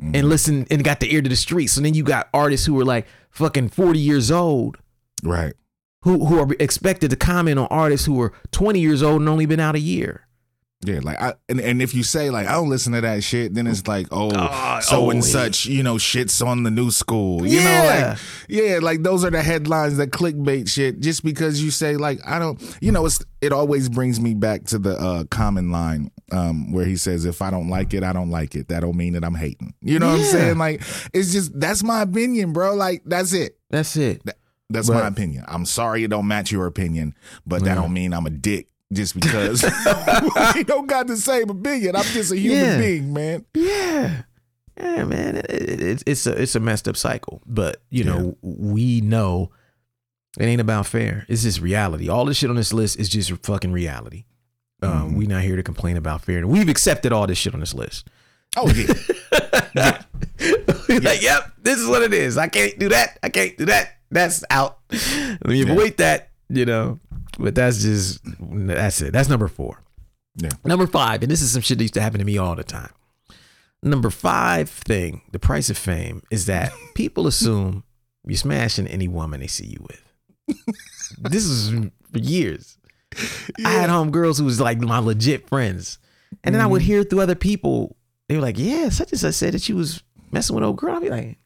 [0.00, 0.14] Mm-hmm.
[0.16, 1.74] and listen and got the ear to the streets.
[1.74, 4.78] So then you got artists who are like fucking 40 years old
[5.22, 5.52] Right.
[6.04, 9.44] who who are expected to comment on artists who are 20 years old and only
[9.44, 10.26] been out a year.
[10.82, 13.52] Yeah, like I and, and if you say like I don't listen to that shit,
[13.52, 15.28] then it's like oh Oh, so oh, and yeah.
[15.30, 17.46] such, you know, shits on the new school.
[17.46, 18.08] You know, Yeah.
[18.08, 21.00] like yeah, like those are the headlines that clickbait shit.
[21.00, 24.64] Just because you say like I don't, you know, it's it always brings me back
[24.68, 28.14] to the uh, common line um, where he says if I don't like it, I
[28.14, 28.68] don't like it.
[28.68, 29.74] That don't mean that I'm hating.
[29.82, 30.56] You know what I'm saying?
[30.58, 30.80] Like
[31.12, 32.74] it's just that's my opinion, bro.
[32.74, 33.58] Like that's it.
[33.68, 34.22] That's it.
[34.70, 35.02] That's Right.
[35.02, 35.44] my opinion.
[35.48, 37.14] I'm sorry it don't match your opinion,
[37.44, 37.74] but that Yeah.
[37.74, 39.62] don't mean I'm a dick just because
[40.54, 41.96] we don't got the same opinion.
[41.96, 42.78] I'm just a human Yeah.
[42.78, 43.44] being, man.
[43.54, 44.22] Yeah.
[44.76, 45.36] Yeah, man.
[45.36, 47.42] It, it, it's it's a it's a messed up cycle.
[47.46, 49.50] But, you know, we know
[50.38, 51.26] it ain't about fair.
[51.28, 52.08] It's just reality.
[52.08, 54.24] All this shit on this list is just fucking reality.
[54.82, 55.16] Um, Mhm.
[55.16, 56.38] We not here to complain about fair.
[56.38, 58.08] And we've accepted all this shit on this list.
[58.56, 58.94] Oh yeah.
[60.88, 62.36] like, yep, this is what it is.
[62.38, 63.18] I can't do that.
[63.22, 63.96] I can't do that.
[64.10, 64.78] That's out.
[64.90, 65.72] Let me Yeah.
[65.72, 66.98] avoid that, you know.
[67.40, 69.12] But that's just that's it.
[69.12, 69.82] That's number four.
[70.36, 70.50] Yeah.
[70.64, 72.64] Number five, and this is some shit that used to happen to me all the
[72.64, 72.92] time.
[73.82, 77.84] Number five thing, the price of fame, is that people assume
[78.26, 80.56] you're smashing any woman they see you with.
[81.18, 81.70] this is
[82.12, 82.76] for years.
[83.64, 85.98] I had homegirls who was like my legit friends.
[86.44, 86.86] And then I would mm-hmm.
[86.86, 87.96] hear through other people,
[88.28, 90.96] they were like, yeah, such and such said that she was messing with old girl.
[90.96, 91.38] I'd be like,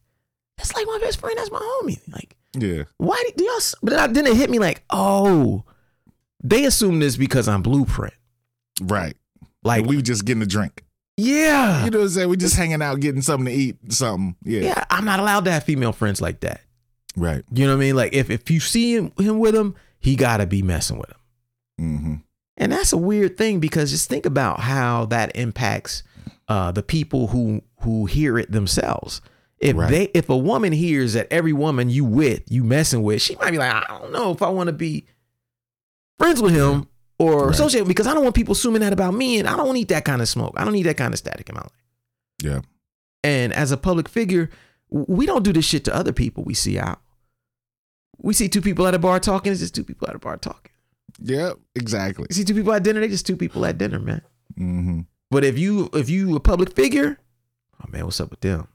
[0.59, 1.39] that's like my best friend.
[1.39, 2.01] That's my homie.
[2.13, 2.85] Like, Yeah.
[2.99, 3.61] why do- do y'all?
[3.83, 5.65] But then, I, then it hit me like, oh,
[6.45, 8.15] they assume this because I'm Blueprint.
[8.81, 9.17] Right.
[9.65, 10.85] Like, we were just getting a drink.
[11.17, 11.85] yeah.
[11.85, 12.29] You know what I'm saying?
[12.29, 14.37] We just hanging out, getting something to eat, something.
[14.45, 14.61] Yeah.
[14.61, 16.61] Yeah, I'm not allowed to have female friends like that.
[17.17, 17.43] Right.
[17.53, 17.97] You know what I mean?
[17.97, 21.17] Like if if you see him, him with him, he gotta be messing with him.
[21.81, 22.15] Mm-hmm.
[22.57, 26.03] And that's a weird thing because just think about how that impacts
[26.49, 29.21] uh, the people who who hear it themselves.
[29.61, 29.91] If Right.
[29.91, 33.53] they if a woman hears that every woman you with you messing with, she might
[33.53, 35.07] be like, I don't know if I want to be
[36.19, 37.55] friends with him or Right.
[37.55, 40.05] associate because I don't want people assuming that about me, and I don't need that
[40.05, 40.55] kind of smoke.
[40.57, 41.85] I don't need that kind of static in my life.
[42.43, 42.61] Yeah.
[43.23, 44.51] And as a public figure,
[44.91, 47.01] we don't do this shit to other people we see out.
[48.19, 50.37] We see two people at a bar talking, it's just two people at a bar
[50.37, 50.73] talking.
[51.21, 51.53] Yeah.
[51.75, 52.27] Exactly.
[52.31, 54.23] You see two people at dinner, they just two people at dinner, man.
[54.59, 55.01] Mm-hmm.
[55.31, 57.19] But if you if you a public figure,
[57.83, 58.69] oh man, what's up with them?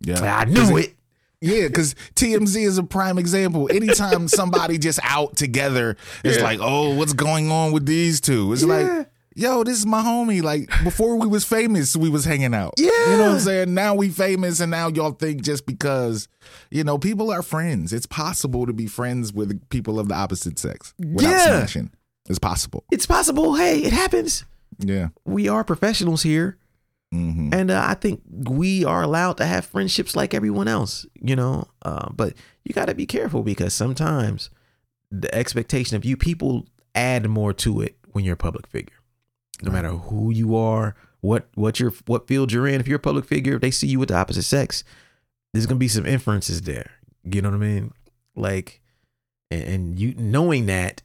[0.00, 0.20] Yeah.
[0.36, 0.94] I knew it.
[1.40, 3.68] Yeah, because TMZ is a prime example.
[3.70, 6.42] Anytime somebody just out together, it's Yeah.
[6.44, 8.52] like, oh, what's going on with these two?
[8.54, 8.68] It's Yeah.
[8.68, 10.42] like, yo, this is my homie.
[10.42, 12.74] Like before we was famous, we was hanging out.
[12.78, 13.74] Yeah, You know what I'm saying?
[13.74, 16.26] Now we famous and now y'all think just because,
[16.70, 17.92] you know, people are friends.
[17.92, 21.44] It's possible to be friends with people of the opposite sex without Yeah.
[21.58, 21.90] smashing.
[22.30, 22.84] It's possible.
[22.90, 23.54] It's possible.
[23.56, 24.44] Hey, it happens.
[24.78, 25.08] Yeah.
[25.26, 26.56] We are professionals here.
[27.12, 31.36] Hmm And uh, I think we are allowed to have friendships like everyone else, you
[31.36, 31.68] know.
[31.82, 34.50] Uh, but you got to be careful because sometimes
[35.10, 38.96] the expectation of you people add more to it when you're a public figure.
[39.62, 42.80] No matter who you are, what what your what field you're in.
[42.80, 44.84] If you're a public figure, if they see you with the opposite sex,
[45.52, 46.90] there's gonna be some inferences there.
[47.24, 47.92] You know what I mean?
[48.34, 48.82] Like,
[49.50, 51.02] and, and you knowing that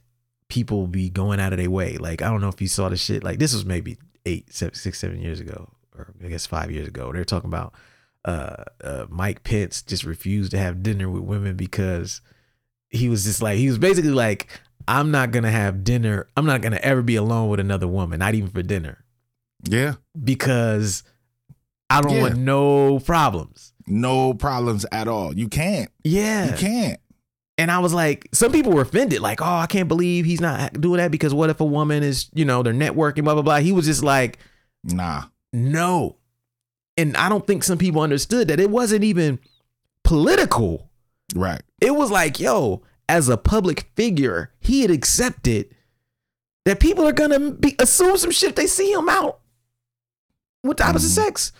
[0.48, 1.96] people be going out of their way.
[1.96, 3.24] Like, I don't know if you saw the shit.
[3.24, 6.88] Like, this was maybe eight, seven, six, seven years ago, or I guess five years
[6.88, 7.12] ago.
[7.12, 7.74] They're talking about
[8.24, 12.20] uh, uh, Mike Pence just refused to have dinner with women because
[12.90, 14.48] he was just like he was basically like,
[14.86, 16.28] I'm not gonna have dinner.
[16.36, 19.04] I'm not gonna ever be alone with another woman, not even for dinner,
[19.68, 19.94] Yeah.
[20.22, 21.02] because
[21.90, 22.22] I don't Yeah.
[22.22, 23.72] want no problems.
[23.86, 25.36] No problems at all.
[25.36, 25.90] You can't.
[26.04, 27.00] Yeah, You can't.
[27.58, 30.80] And I was like, some people were offended, like, oh, I can't believe he's not
[30.80, 33.58] doing that because what if a woman is, you know, they're networking, blah, blah, blah.
[33.58, 34.38] He was just like,
[34.84, 35.24] Nah.
[35.52, 36.16] No.
[36.96, 39.38] And I don't think some people understood that it wasn't even
[40.04, 40.90] political.
[41.34, 41.62] Right.
[41.80, 45.74] It was like, yo, as a public figure, he had accepted
[46.64, 49.40] that people are gonna be assume some shit they see him out
[50.62, 51.24] with the opposite Mhm.
[51.24, 51.52] sex.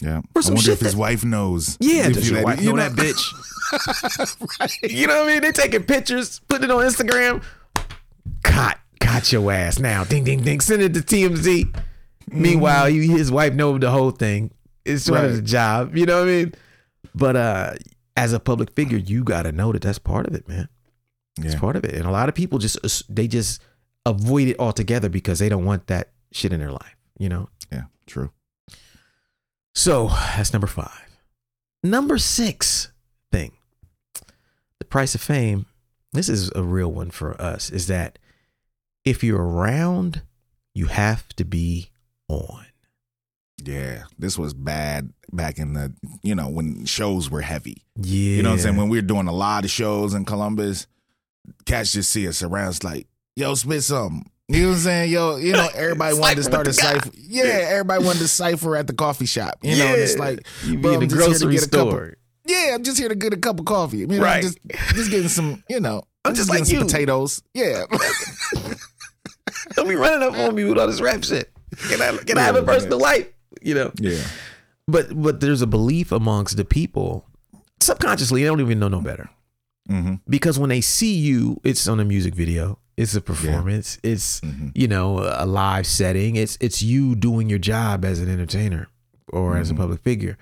[0.00, 0.20] Yeah.
[0.32, 1.76] For I some wonder shit if his that- wife knows.
[1.80, 3.22] Yeah, If does you your wife you know that bitch?
[4.60, 4.90] right.
[4.92, 5.42] You know what I mean?
[5.42, 7.42] They taking pictures, putting it on Instagram.
[8.44, 10.04] Caught, caught your ass now.
[10.04, 10.60] Ding, ding, ding.
[10.60, 11.74] Send it to TMZ.
[12.30, 14.50] Meanwhile, he, his wife know the whole thing.
[14.84, 15.36] It's one of Right.
[15.36, 15.96] the job.
[15.96, 16.54] You know what I mean?
[17.14, 17.74] But uh,
[18.16, 20.68] as a public figure, you got to know that that's part of it, man.
[21.38, 21.60] It's Yeah.
[21.60, 21.94] part of it.
[21.94, 22.78] And a lot of people just
[23.14, 23.62] they just
[24.04, 26.96] avoid it altogether because they don't want that shit in their life.
[27.18, 27.48] You know.
[27.72, 27.84] Yeah.
[28.06, 28.30] True.
[29.74, 31.18] So that's number five.
[31.82, 32.90] Number six
[33.30, 33.52] thing
[34.78, 35.66] the price of fame.
[36.12, 38.18] This is a real one for us is that
[39.04, 40.22] if you're around,
[40.74, 41.90] you have to be
[42.28, 42.64] on.
[43.62, 44.04] Yeah.
[44.18, 47.82] This was bad back in the, you know, when shows were heavy.
[47.96, 48.36] Yeah.
[48.36, 48.76] You know what I'm saying?
[48.76, 50.86] When we were doing a lot of shows in Columbus,
[51.64, 52.68] cats just see us around.
[52.68, 54.30] It's like, yo, spit something.
[54.48, 55.10] You know what I'm saying?
[55.12, 56.92] Yo, you know, everybody wanted to start a with the guy.
[56.94, 57.10] cipher.
[57.16, 59.58] Yeah, everybody wanted to cipher at the coffee shop.
[59.62, 61.66] You know, and it's like, you be bro, I'm just here to grocery get a
[61.66, 62.14] store.
[62.46, 63.98] yeah, I'm just here to get a cup of coffee.
[63.98, 64.42] You know, Right.
[64.42, 64.58] just
[64.94, 66.80] just getting some, you know, I'm just getting like you.
[66.80, 67.42] potatoes.
[67.54, 67.84] Yeah.
[69.74, 71.50] Don't be running up on me with all this rap shit.
[71.88, 73.28] Can I can I have a personal life?
[73.62, 73.92] You know.
[74.00, 74.22] yeah.
[74.88, 77.26] But but there's a belief amongst the people
[77.80, 78.42] subconsciously.
[78.42, 79.28] They don't even know no better.
[79.88, 80.14] Mm-hmm.
[80.28, 84.72] because when they see you, it's on a music video, it's a performance, it's Mhm.
[84.74, 88.88] you know a live setting, it's it's you doing your job as an entertainer
[89.28, 89.76] or as a Mhm.
[89.76, 90.38] public figure,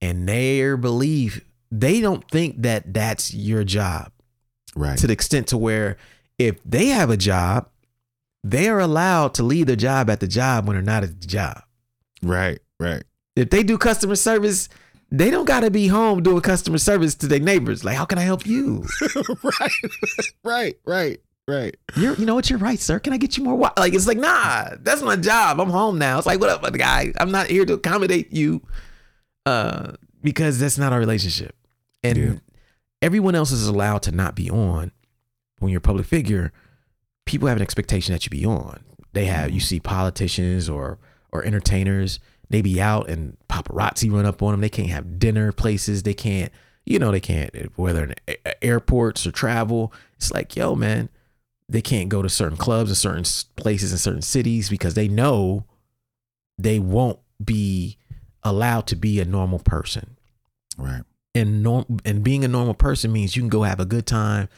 [0.00, 4.12] and their belief they don't think that that's your job
[4.74, 4.96] Right.
[4.96, 5.98] to the extent to where
[6.38, 7.68] if they have a job,
[8.50, 11.26] they are allowed to leave their job at the job when they're not at the
[11.26, 11.62] job.
[12.22, 12.58] Right.
[12.78, 13.02] Right.
[13.34, 14.68] If they do customer service,
[15.10, 17.84] they don't gotta be home doing customer service to their neighbors.
[17.84, 18.84] Like, how can I help you?
[19.42, 19.70] right,
[20.44, 21.76] right, right, right.
[21.96, 22.50] You're, you know what?
[22.50, 22.98] You're right, sir.
[22.98, 23.54] Can I get you more?
[23.54, 23.72] Wa-?
[23.78, 25.60] Like, it's like, nah, that's my job.
[25.60, 26.18] I'm home now.
[26.18, 27.12] It's like, what up, guy?
[27.18, 28.62] I'm not here to accommodate you,
[29.44, 29.92] uh,
[30.22, 31.54] because that's not our relationship.
[32.02, 32.32] And Yeah.
[33.02, 34.92] everyone else is allowed to not be on.
[35.58, 36.52] When you're a public figure,
[37.26, 38.80] people have an expectation that you be on.
[39.12, 39.66] They have you mm-hmm.
[39.66, 40.98] see politicians or
[41.32, 42.18] or entertainers,
[42.48, 44.60] they be out and paparazzi run up on them.
[44.60, 46.02] They can't have dinner places.
[46.02, 46.52] They can't,
[46.84, 48.14] you know, they can't eh, whether in
[48.62, 49.92] airports or travel.
[50.16, 51.08] It's like, yo, man,
[51.68, 53.24] they can't go to certain clubs and certain
[53.56, 55.64] places in certain cities because they know
[56.58, 57.98] they won't be
[58.42, 60.16] allowed to be a normal person
[60.78, 61.02] Right.
[61.34, 64.48] and norm and being a normal person means you can go have a good time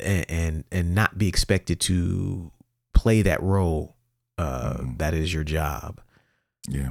[0.00, 2.50] and and, and not be expected to
[2.94, 3.96] play that role
[4.38, 4.98] uh, Mhm.
[4.98, 6.00] that is your job
[6.68, 6.90] Yeah.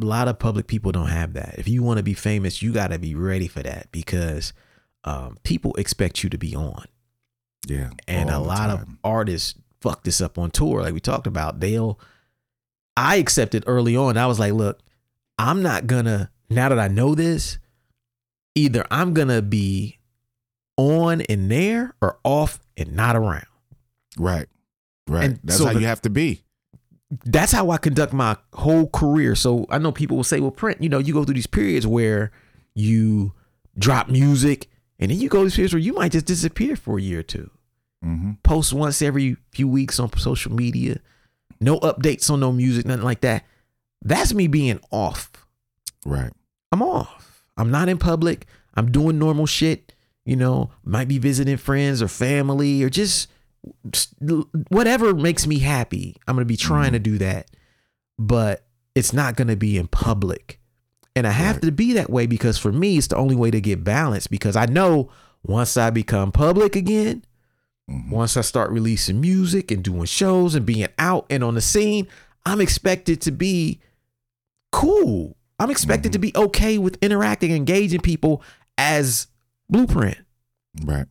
[0.00, 2.72] a lot of public people don't have that if you want to be famous you
[2.72, 4.52] got to be ready for that because
[5.04, 6.84] um, people expect you to be on
[7.66, 7.90] Yeah.
[8.08, 11.98] and a lot of artists fuck this up on tour like we talked about they'll
[12.96, 14.80] i accepted early on i was like look
[15.38, 17.58] i'm not gonna now that i know this
[18.54, 19.98] either i'm gonna be
[20.76, 23.46] on and there or off and not around
[24.18, 24.46] Right.
[25.08, 25.24] Right.
[25.24, 26.42] And That's so how the- you have to be.
[27.24, 29.34] that's how I conduct my whole career.
[29.36, 31.86] So I know people will say, well, print, you know, you go through these periods
[31.86, 32.32] where
[32.74, 33.32] you
[33.78, 34.68] drop music
[34.98, 37.20] and then you go to these periods where you might just disappear for a year
[37.20, 37.50] or two.
[38.04, 38.32] Mm-hmm.
[38.42, 40.98] Post once every few weeks on social media,
[41.60, 43.44] no updates on no music, nothing like that.
[44.02, 45.30] That's me being off.
[46.04, 46.32] Right.
[46.72, 47.42] I'm off.
[47.56, 48.46] I'm not in public.
[48.74, 49.92] I'm doing normal shit.
[50.26, 53.28] You know, might be visiting friends or family or just
[54.68, 56.16] whatever makes me happy.
[56.26, 57.48] I'm going to be trying to do that,
[58.18, 60.60] but it's not going to be in public.
[61.14, 61.62] And I have Right.
[61.62, 64.56] to be that way because for me, it's the only way to get balance because
[64.56, 65.10] I know
[65.44, 67.24] once I become public again,
[67.90, 68.10] Mhm.
[68.10, 72.08] once I start releasing music and doing shows and being out and on the scene,
[72.44, 73.78] I'm expected to be
[74.72, 75.36] cool.
[75.58, 78.42] I'm expected to be okay with interacting, engaging people
[78.76, 79.28] as
[79.68, 80.18] Blueprint.
[80.84, 81.06] Right.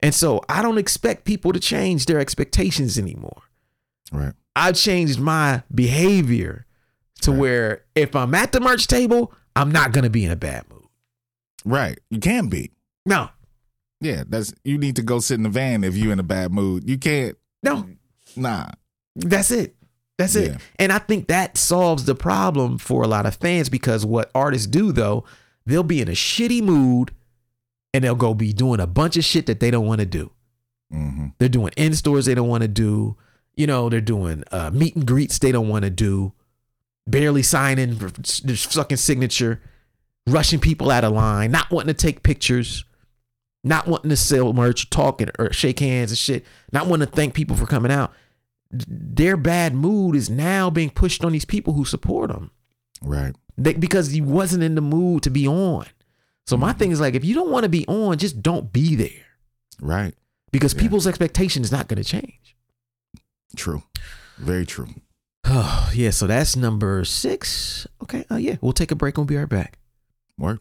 [0.00, 3.42] And so I don't expect people to change their expectations anymore.
[4.10, 4.32] Right.
[4.56, 6.66] I've changed my behavior
[7.22, 7.40] to Right.
[7.40, 10.64] where if I'm at the merch table, I'm not going to be in a bad
[10.70, 10.82] mood.
[11.64, 11.98] Right.
[12.10, 12.70] You can be.
[13.06, 13.30] No,
[14.00, 14.24] Yeah.
[14.28, 16.88] That's you need to go sit in the van if you're in a bad mood.
[16.88, 17.36] You can't.
[17.62, 17.88] no,
[18.34, 18.70] Nah.
[19.14, 19.76] That's it.
[20.18, 20.52] That's it.
[20.52, 20.58] Yeah.
[20.78, 24.66] And I think that solves the problem for a lot of fans because what artists
[24.66, 25.24] do though,
[25.66, 27.12] they'll be in a shitty mood
[27.94, 30.30] and they'll go be doing a bunch of shit that they don't want to do.
[30.92, 31.26] Mm-hmm.
[31.38, 33.16] They're doing in stores they don't want to do.
[33.54, 36.32] You know, they're doing uh, meet and greets they don't want to do.
[37.06, 39.60] Barely signing their fucking signature,
[40.26, 42.84] rushing people out of line, not wanting to take pictures,
[43.64, 47.34] not wanting to sell merch, talking or shake hands and shit, not wanting to thank
[47.34, 48.12] people for coming out.
[48.70, 52.50] Their bad mood is now being pushed on these people who support them
[53.02, 53.34] Right.
[53.58, 55.86] they, because he wasn't in the mood to be on.
[56.46, 56.78] So my mm.
[56.78, 59.26] thing is like, if you don't want to be on, just don't be there
[59.80, 60.14] Right.
[60.50, 60.80] because Yeah.
[60.80, 62.56] people's expectation is not going to change.
[63.56, 63.82] True.
[64.38, 64.88] Very true.
[65.44, 66.10] Oh, yeah.
[66.10, 67.86] So that's number six.
[68.02, 68.24] Okay.
[68.30, 68.56] Oh, yeah.
[68.60, 69.16] We'll take a break.
[69.16, 69.78] We'll be right back.
[70.38, 70.60] Work.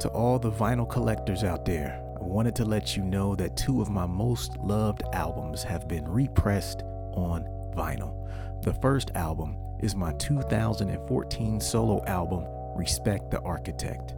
[0.00, 3.82] To all the vinyl collectors out there, I wanted to let you know that two
[3.82, 6.80] of my most loved albums have been repressed
[7.12, 7.42] on
[7.76, 8.16] vinyl.
[8.62, 12.44] The first album is my 2014 solo album,
[12.80, 14.14] Respect the Architect.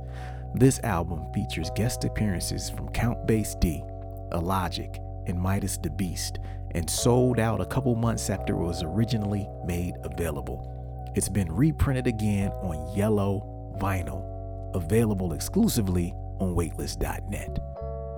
[0.55, 3.83] This album features guest appearances from Count Bass D,
[4.31, 6.39] Illogic, and Midas the Beast,
[6.71, 11.13] and sold out a couple months after it was originally made available.
[11.17, 14.23] It's been reprinted again on yellow vinyl
[14.77, 17.59] available exclusively on waitlist.net.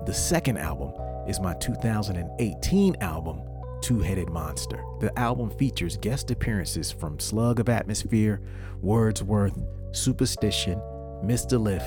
[0.05, 0.92] The second album
[1.26, 3.40] is my 2018 album,
[3.80, 4.84] Two Headed Monster.
[5.01, 8.42] The album features guest appearances from Slug of Atmosphere,
[8.82, 9.59] Wordsworth,
[9.95, 10.82] Supastition,
[11.24, 11.59] Mr.
[11.59, 11.84] Lif,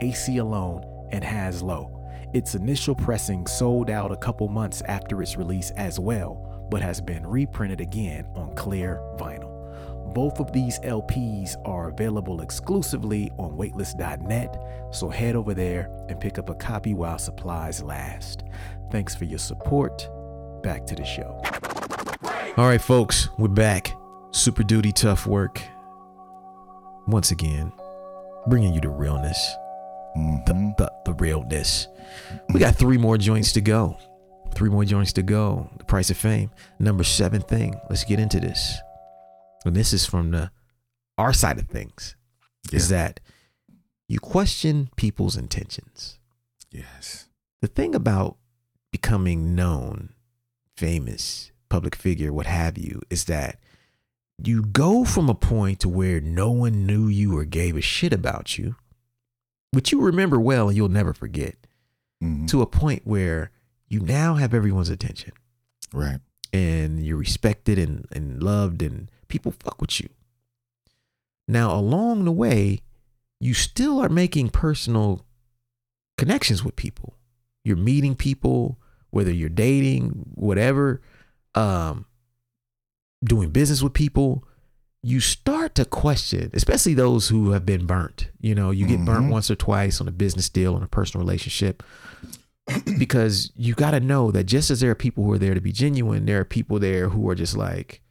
[0.00, 0.82] AC Alone,
[1.12, 1.94] and Has-Lo.
[2.32, 7.02] Its initial pressing sold out a couple months after its release as well, but has
[7.02, 9.50] been reprinted again on clear vinyl.
[10.14, 14.56] Both of these LPs are available exclusively on waitlist.net,
[14.90, 18.42] so head over there and pick up a copy while supplies last.
[18.90, 20.08] Thanks for your support.
[20.62, 21.40] Back to the show.
[22.56, 23.28] All right, folks.
[23.38, 23.92] We're back.
[24.30, 25.62] Super duty tough work.
[27.10, 27.72] Once again,
[28.46, 29.38] bringing you the realness.
[30.14, 30.76] the, Mhm.
[30.76, 31.86] the, the realness.
[32.52, 33.96] We got three more joints to go.
[34.54, 35.70] Three more joints to go.
[35.78, 36.50] The price of fame.
[36.80, 37.80] Number seven thing.
[37.88, 38.76] Let's get into this.
[39.64, 40.50] And this is from the
[41.16, 42.16] our side of things
[42.72, 43.20] is that
[44.08, 46.18] you question people's intentions.
[46.72, 47.28] Yes.
[47.62, 48.36] The thing about
[48.90, 50.14] becoming known,
[50.76, 53.60] famous, public figure, what have you, is that
[54.44, 58.12] you go from a point to where no one knew you or gave a shit
[58.12, 58.76] about you,
[59.72, 61.56] which you remember well and you'll never forget,
[62.22, 62.48] Mhm.
[62.48, 63.50] to a point where
[63.88, 65.32] you now have everyone's attention
[65.92, 66.20] Right.
[66.52, 70.08] and you're respected and, and loved and people fuck with you.
[71.48, 72.82] Now, along the way,
[73.40, 75.24] you still are making personal
[76.18, 77.14] connections with people.
[77.64, 78.78] You're meeting people,
[79.10, 81.00] whether you're dating, whatever,
[81.54, 82.06] um,
[83.24, 84.44] doing business with people.
[85.02, 88.28] You start to question, especially those who have been burnt.
[88.40, 89.30] You know, you get burnt Mhm.
[89.30, 91.82] once or twice on a business deal, on a personal relationship
[92.98, 95.60] because you got to know that just as there are people who are there to
[95.60, 98.02] be genuine, there are people there who are just like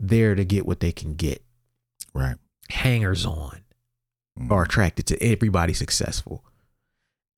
[0.00, 1.42] there to get what they can get.
[2.14, 2.36] Right.
[2.70, 3.60] Hangers on
[4.38, 4.50] Mhm.
[4.50, 6.44] are attracted to everybody successful.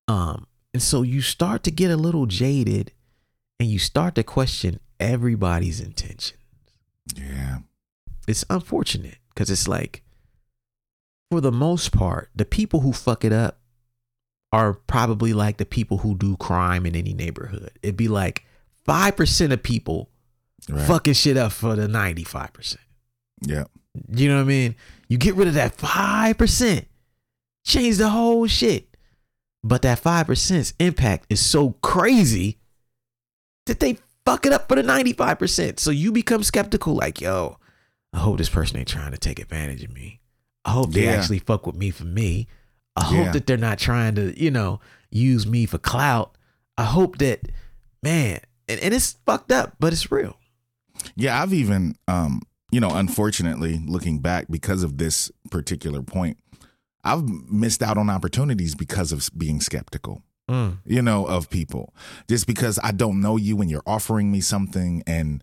[0.07, 2.93] Um, and so you start to get a little jaded
[3.59, 6.37] and you start to question everybody's intention.
[7.15, 7.59] Yeah.
[8.27, 10.03] It's unfortunate because it's like,
[11.29, 13.59] for the most part, the people who fuck it up
[14.51, 17.71] are probably like the people who do crime in any neighborhood.
[17.81, 18.45] It'd be like
[18.87, 20.09] 5% of people
[20.69, 20.85] Right.
[20.85, 22.77] fucking shit up for the 95%.
[23.41, 23.63] Yeah.
[24.13, 24.75] You know what I mean?
[25.09, 26.85] You get rid of that 5%,
[27.65, 28.95] change the whole shit.
[29.63, 32.59] But that 5%'s impact is so crazy
[33.65, 35.79] that they fuck it up for the 95%.
[35.79, 37.57] So you become skeptical like, yo,
[38.13, 40.19] I hope this person ain't trying to take advantage of me.
[40.65, 41.11] I hope they Yeah.
[41.11, 42.47] actually fuck with me for me.
[42.95, 43.23] I Yeah.
[43.23, 46.37] hope that they're not trying to, you know, use me for clout.
[46.77, 47.51] I hope that,
[48.03, 50.37] man, and, and it's fucked up, but it's real.
[51.15, 52.41] Yeah, I've even, um,
[52.71, 56.37] you know, unfortunately, looking back because of this particular point,
[57.03, 60.21] I've missed out on opportunities because of being skeptical,
[60.51, 60.77] Mm.
[60.85, 61.93] you know, of people.
[62.27, 65.41] Just because I don't know you and you're offering me something and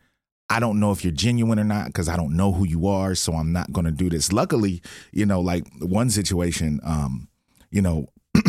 [0.51, 3.15] I don't know if you're genuine or not because I don't know who you are,
[3.15, 4.33] so I'm not going to do this.
[4.33, 4.83] Luckily,
[5.13, 7.29] you know, like one situation, um,
[7.71, 8.07] you know,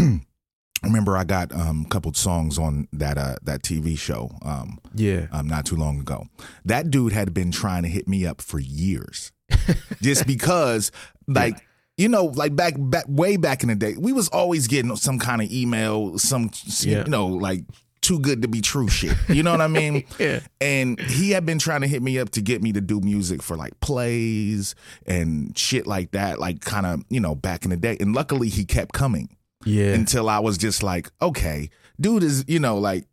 [0.84, 4.32] remember I got um, a couple songs on that uh, that TV show.
[4.44, 5.28] Um, Yeah.
[5.32, 6.28] um, not too long ago.
[6.66, 9.32] That dude had been trying to hit me up for years,
[10.02, 10.92] just because,
[11.28, 11.58] like,
[12.00, 15.20] you know, like back back way back in the day, we was always getting some
[15.20, 17.00] kind of email, some Yeah.
[17.04, 17.62] you know, like
[18.02, 19.16] too good to be true shit.
[19.28, 20.06] You know what I mean?
[20.20, 20.40] Yeah.
[20.62, 23.44] And he had been trying to hit me up to get me to do music
[23.44, 24.74] for like plays
[25.06, 27.98] and shit like that, like kind of, you know, back in the day.
[28.00, 29.36] And luckily he kept coming
[29.66, 29.94] Yeah.
[29.94, 31.70] until I was just like, okay,
[32.00, 33.06] dude is, you know, like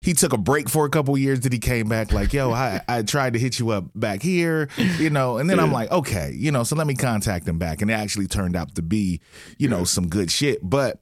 [0.00, 1.40] he took a break for a couple years.
[1.40, 4.68] Then he came back like, yo, I, I tried to hit you up back here,
[4.98, 7.82] you know, and then I'm like, okay, you know, so let me contact him back.
[7.82, 9.20] And it actually turned out to be,
[9.58, 10.60] you know, some good shit.
[10.62, 11.00] But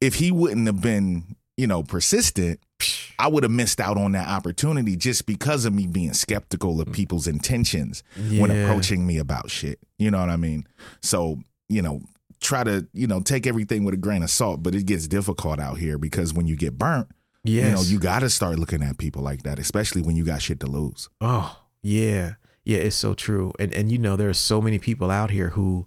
[0.00, 2.60] if he wouldn't have been, you know, persistent,
[3.18, 6.88] I would have missed out on that opportunity just because of me being skeptical of
[6.88, 6.92] mm.
[6.92, 9.78] people's intentions when approaching me about shit.
[9.98, 10.66] You know what I mean?
[11.00, 11.38] So,
[11.68, 12.02] you know,
[12.40, 15.60] try to, you know, take everything with a grain of salt, but it gets difficult
[15.60, 17.08] out here because when you get burnt,
[17.44, 17.64] Yes.
[17.68, 20.42] you know, you got to start looking at people like that, especially when you got
[20.42, 21.08] shit to lose.
[21.20, 22.34] Oh, yeah.
[22.64, 23.52] Yeah, it's so true.
[23.58, 25.86] And and you know, there are so many people out here who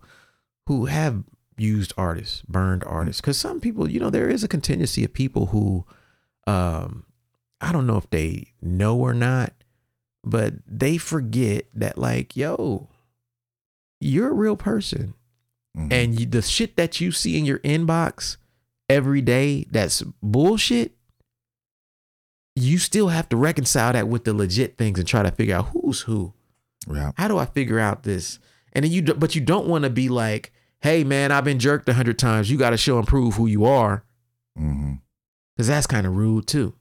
[0.68, 1.24] who have
[1.58, 3.20] used artists, burned artists.
[3.20, 5.86] Cause some people, you know, there is a contingency of people who
[6.46, 7.04] um
[7.60, 9.54] I don't know if they know or not,
[10.24, 12.88] but they forget that like, yo,
[14.00, 15.16] you're a real person.
[15.76, 15.92] Mhm.
[15.92, 18.38] And you, the shit that you see in your inbox
[18.88, 20.96] every day that's bullshit,
[22.58, 25.70] you still have to reconcile that with the legit things and try to figure out
[25.70, 26.34] who's who.
[26.92, 27.12] yeah.
[27.16, 28.40] How do I figure out this?
[28.74, 31.60] And then you, do- but you don't want to be like, hey man, I've been
[31.60, 32.50] jerked a hundred times.
[32.50, 34.04] You got to show and prove who you are,
[34.58, 34.96] mm-hmm.
[35.56, 36.74] because that's kind of rude too.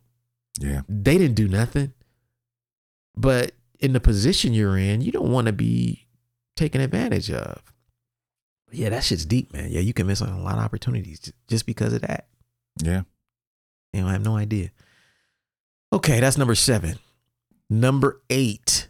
[0.59, 0.81] Yeah.
[0.89, 1.93] They didn't do nothing,
[3.15, 6.07] but in the position you're in, you don't want to be
[6.57, 7.63] taken advantage of.
[8.73, 9.71] Yeah, that shit's deep, man.
[9.71, 12.29] Yeah, you can miss on a lot of opportunities just because of that.
[12.83, 13.03] Yeah.
[13.93, 14.71] You know, I have no idea.
[15.93, 16.99] Okay, that's number seven.
[17.71, 18.89] Number eight,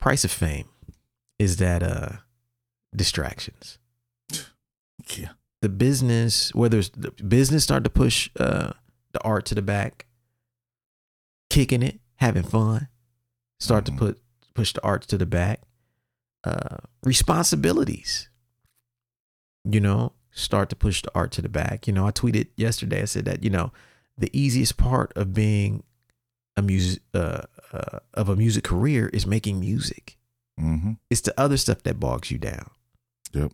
[0.00, 0.68] price of fame
[1.38, 2.08] is that uh
[2.94, 3.78] distractions.
[5.16, 5.30] Yeah.
[5.60, 8.72] The business, whether it's the business start to push uh
[9.12, 10.06] the art to the back,
[11.50, 12.88] kicking it, having fun,
[13.60, 13.86] start Mhm.
[13.86, 14.22] to put
[14.54, 15.60] push the arts to the back.
[16.44, 18.28] Uh responsibilities.
[19.64, 21.86] You know, start to push the art to the back.
[21.86, 23.02] You know, I tweeted yesterday.
[23.02, 23.72] I said that you know
[24.16, 25.82] the easiest part of being
[26.56, 27.42] a music uh,
[27.72, 30.16] uh, of a music career is making music.
[30.58, 32.70] hmm It's the other stuff that bogs you down.
[33.32, 33.52] Yep.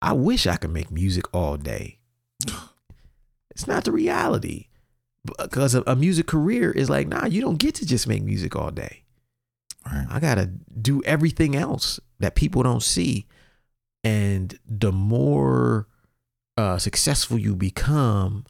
[0.00, 1.98] I wish I could make music all day.
[3.50, 4.66] It's not the reality.
[5.38, 8.72] Because a, music career is like, nah, you don't get to just make music all
[8.72, 9.04] day.
[9.86, 10.06] Right.
[10.10, 13.26] I got to do everything else that people don't see.
[14.02, 15.86] And the more
[16.56, 18.44] uh, successful you become,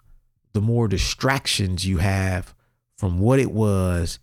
[0.54, 2.54] the more distractions you have
[2.96, 4.18] from what it was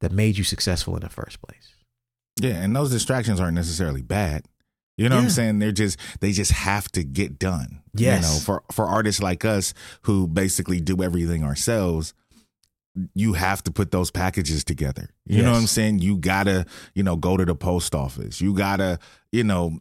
[0.00, 1.74] that made you successful in the first place.
[2.40, 4.44] Yeah, and those distractions aren't necessarily bad.
[4.96, 5.58] You know what I'm saying?
[5.60, 7.80] They're just they just have to get done.
[7.94, 8.22] Yes.
[8.22, 9.72] You know, for for artists like us
[10.02, 12.12] who basically do everything ourselves,
[13.14, 15.08] you have to put those packages together.
[15.24, 16.00] You know what I'm saying?
[16.00, 18.42] You gotta, you know, go to the post office.
[18.42, 18.98] You gotta,
[19.32, 19.78] you know,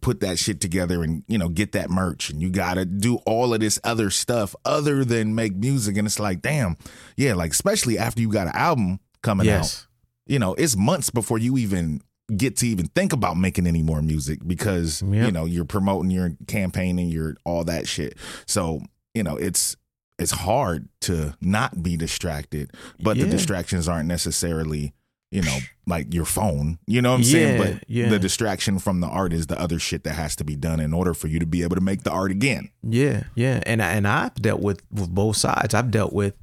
[0.00, 2.30] put that shit together and, you know, get that merch.
[2.30, 5.96] And you gotta do all of this other stuff other than make music.
[5.96, 6.76] And it's like, damn,
[7.16, 9.86] yeah, like especially after you got an album coming out
[10.28, 12.00] you know, it's months before you even
[12.36, 15.26] get to even think about making any more music because Yep.
[15.26, 18.80] you know you're promoting your campaigning your all that shit so
[19.14, 19.76] you know it's
[20.18, 24.92] it's hard to not be distracted but the distractions aren't necessarily
[25.36, 28.08] you know like your phone you know what i'm saying but yeah.
[28.08, 30.94] the distraction from the art is the other shit that has to be done in
[30.94, 33.92] order for you to be able to make the art again Yeah, yeah, and I-
[33.92, 35.74] and I've dealt with with both sides.
[35.74, 36.34] I've dealt with,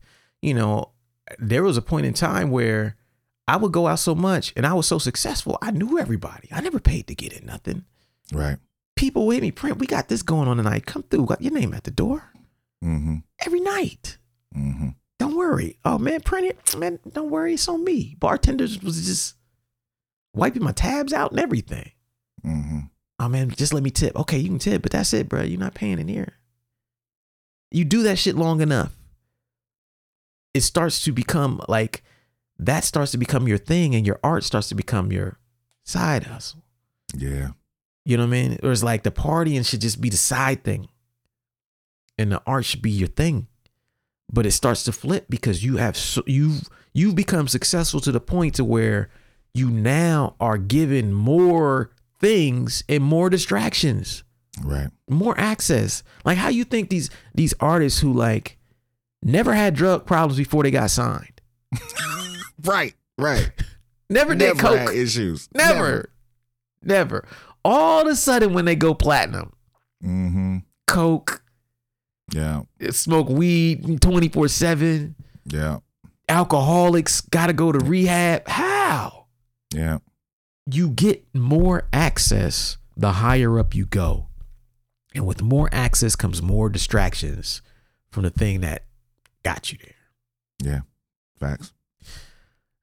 [0.41, 0.91] you know,
[1.39, 2.95] there was a point in time where
[3.47, 5.57] I would go out so much and I was so successful.
[5.61, 6.47] I knew everybody.
[6.51, 7.85] I never paid to get in nothing.
[8.31, 8.57] right
[8.95, 9.79] People with me, print.
[9.79, 10.85] We got this going on tonight.
[10.85, 11.25] Come through.
[11.25, 12.31] Got your name at the door
[12.83, 14.17] mm-hmm every night.
[14.55, 14.89] mm-hmm
[15.51, 15.77] worry.
[15.85, 16.77] Oh man, print it.
[16.77, 17.53] Man, don't worry.
[17.53, 18.15] It's on me.
[18.19, 19.35] Bartenders was just
[20.33, 21.91] wiping my tabs out and everything.
[22.45, 22.79] mm-hmm
[23.19, 24.15] Oh man, just let me tip.
[24.17, 25.43] Okay, you can tip, but that's it, bro.
[25.43, 26.33] You're not paying in here.
[27.71, 28.93] You do that shit long enough,
[30.53, 32.03] it starts to become like
[32.59, 35.39] that starts to become your thing, and your art starts to become your
[35.85, 36.63] side hustle.
[37.15, 37.49] yeah
[38.03, 38.59] You know what I mean?
[38.61, 40.89] Or it's like the partying should just be the side thing,
[42.17, 43.47] and the art should be your thing.
[44.31, 46.59] But it starts to flip because you have so, you
[46.93, 49.09] you've become successful to the point to where
[49.53, 54.23] you now are given more things and more distractions,
[54.63, 54.89] right.
[55.09, 56.03] More access.
[56.25, 58.57] Like how you think these these artists who like
[59.21, 61.41] never had drug problems before they got signed,
[62.63, 63.51] right right.
[64.09, 66.11] Never did never coke, had issues never,
[66.83, 67.25] never.
[67.65, 69.53] All of a sudden, when they go platinum,
[70.03, 70.57] mm-hmm.
[70.85, 71.42] coke,
[72.31, 72.61] yeah.
[72.91, 75.15] Smoke weed 24 7
[75.45, 75.79] yeah.
[76.29, 78.47] Alcoholics gotta go to rehab.
[78.47, 79.25] How?
[79.73, 79.99] Yeah.
[80.65, 84.27] You get more access the higher up you go.
[85.13, 87.61] And with more access comes more distractions
[88.09, 88.85] from the thing that
[89.43, 90.71] got you there.
[90.71, 90.81] Yeah,
[91.39, 91.73] facts.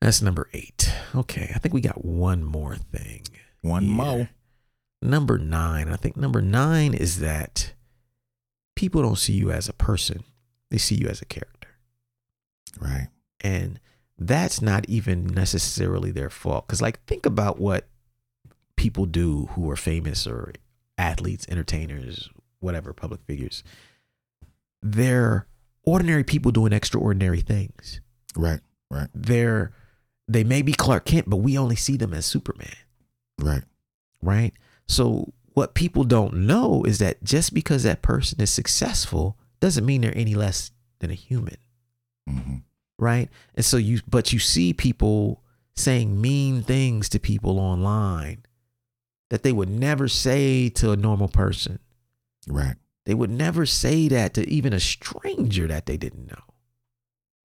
[0.00, 0.92] that's number eight.
[1.14, 3.22] Okay i think we got one more thing.
[3.62, 3.94] One here.
[3.94, 4.28] mo.
[5.00, 5.88] number nine.
[5.88, 7.72] I think number nine is that
[8.80, 10.24] people don't see you as a person
[10.70, 11.68] they see you as a character
[12.80, 13.08] Right.
[13.42, 13.78] and
[14.18, 17.86] that's not even necessarily their fault because like think about what
[18.76, 20.52] people do who are famous or
[20.96, 23.62] athletes entertainers whatever public figures
[24.82, 25.46] they're
[25.84, 28.00] ordinary people doing extraordinary things
[28.36, 28.60] Right.
[28.90, 29.08] Right.
[29.14, 29.72] they're
[30.28, 32.74] they may be clark kent but we only see them as superman
[33.38, 33.64] Right.
[34.22, 34.52] right
[34.88, 40.00] so what people don't know is that just because that person is successful doesn't mean
[40.00, 40.70] they're any less
[41.00, 41.56] than a human
[42.28, 42.56] hmm
[43.00, 43.30] right?
[43.56, 45.42] And so you, but you see people
[45.74, 48.44] saying mean things to people online
[49.30, 51.78] that they would never say to a normal person.
[52.46, 52.76] Right.
[53.06, 56.42] They would never say that to even a stranger that they didn't know,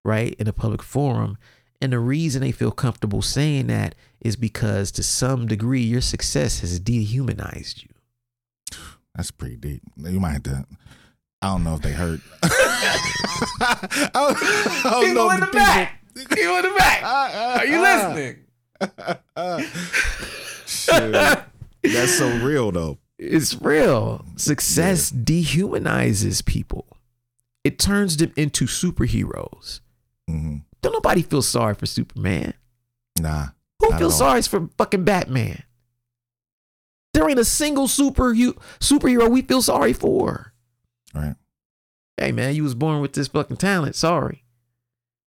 [0.04, 0.34] right?
[0.38, 1.38] In a public forum.
[1.80, 6.60] And the reason they feel comfortable saying that is because to some degree your success
[6.60, 7.88] has dehumanized you.
[9.16, 9.82] That's pretty deep.
[9.96, 10.66] You might have to.
[11.42, 12.20] I don't know if they heard.
[12.42, 17.02] I don't, I don't know if the people- People in the back.
[17.04, 18.36] Are you listening?
[21.82, 22.98] That's so real though.
[23.18, 24.24] It's real.
[24.36, 26.86] Success dehumanizes people.
[27.64, 29.80] It turns them into superheroes.
[30.28, 32.54] hmm Don't nobody feel sorry for Superman.
[33.20, 33.48] Nah.
[33.80, 35.62] Who feels sorry for fucking Batman?
[37.16, 40.52] There ain't a single super superhero we feel sorry for.
[41.14, 41.34] Right.
[42.18, 43.94] Hey man, you was born with this fucking talent.
[43.96, 44.44] Sorry.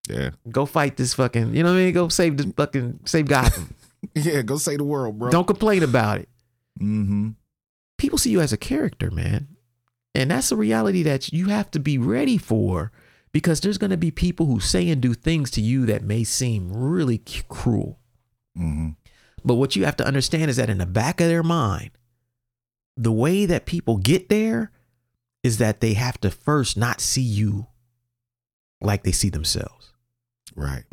[0.08, 0.32] Yeah.
[0.52, 1.94] Go fight this fucking, you know what I mean?
[1.94, 3.74] Go save this fucking save Gotham.
[4.16, 4.44] Yeah.
[4.44, 5.30] Go save the world, bro.
[5.30, 6.30] Don't complain about it.
[6.80, 7.32] Mm-hmm.
[7.98, 9.50] people see you as a character, man.
[10.16, 12.94] And that's a reality that you have to be ready for
[13.34, 16.24] because there's going to be people who say and do things to you that may
[16.24, 18.00] seem really cruel.
[18.58, 18.92] Mm-hmm.
[19.44, 21.92] But what you have to understand is that in the back of their mind,
[22.98, 24.72] the way that people get there
[25.44, 27.68] is that they have to first not see you
[28.82, 29.94] like they see themselves.
[30.56, 30.84] Right.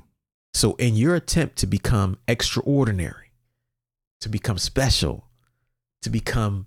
[0.55, 3.33] So, in your attempt to become extraordinary,
[4.21, 5.29] to become special,
[6.03, 6.67] to become,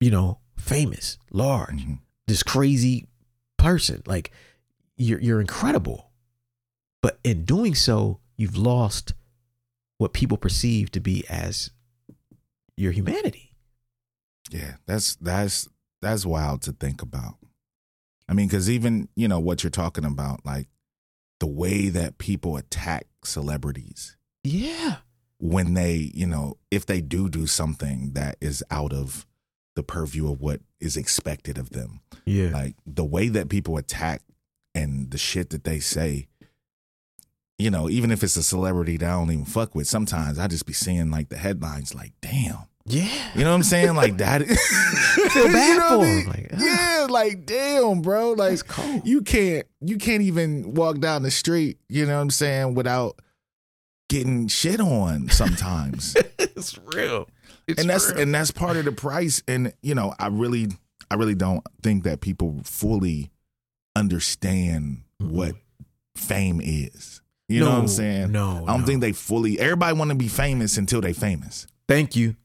[0.00, 2.00] you know, famous, large, Mhm.
[2.26, 3.08] this crazy
[3.56, 4.30] person, like
[4.96, 6.10] you're you're incredible.
[7.00, 9.14] But in doing so, you've lost
[9.98, 11.70] what people perceive to be as
[12.76, 13.52] your humanity.
[14.50, 15.68] Yeah, that's that's
[16.00, 17.34] that's wild to think about.
[18.28, 20.68] I mean, because even you know what you're talking about, like
[21.40, 24.96] the way that people attack celebrities Yeah.
[25.38, 29.24] when they, you know, if they do do something that is out of
[29.76, 32.50] the purview of what is expected of them, Yeah.
[32.50, 34.22] like the way that people attack
[34.74, 36.26] and the shit that they say.
[37.58, 40.46] You know, even if it's a celebrity that I don't even fuck with, sometimes I
[40.46, 42.58] just be seeing like the headlines, like, damn.
[42.86, 43.08] yeah.
[43.34, 43.96] You know what I'm saying?
[43.96, 44.46] Like that.
[44.46, 46.26] feel bad You know for I mean?
[46.26, 46.56] Like, ah.
[46.58, 48.32] yeah, like damn, bro.
[48.32, 49.06] Like cold.
[49.06, 53.18] you can't you can't even walk down the street, you know what I'm saying, without
[54.08, 56.14] getting shit on sometimes.
[56.38, 57.28] it's real.
[57.66, 58.20] It's and that's real.
[58.20, 59.42] and that's part of the price.
[59.48, 60.68] And you know, I really
[61.10, 63.30] I really don't think that people fully
[63.96, 65.32] understand Mm-mm.
[65.32, 65.56] what
[66.16, 67.20] fame is.
[67.48, 68.30] You know what I'm saying?
[68.32, 68.86] no, I don't no.
[68.86, 71.66] think they fully everybody want to be famous until they famous.
[71.88, 72.36] Thank you.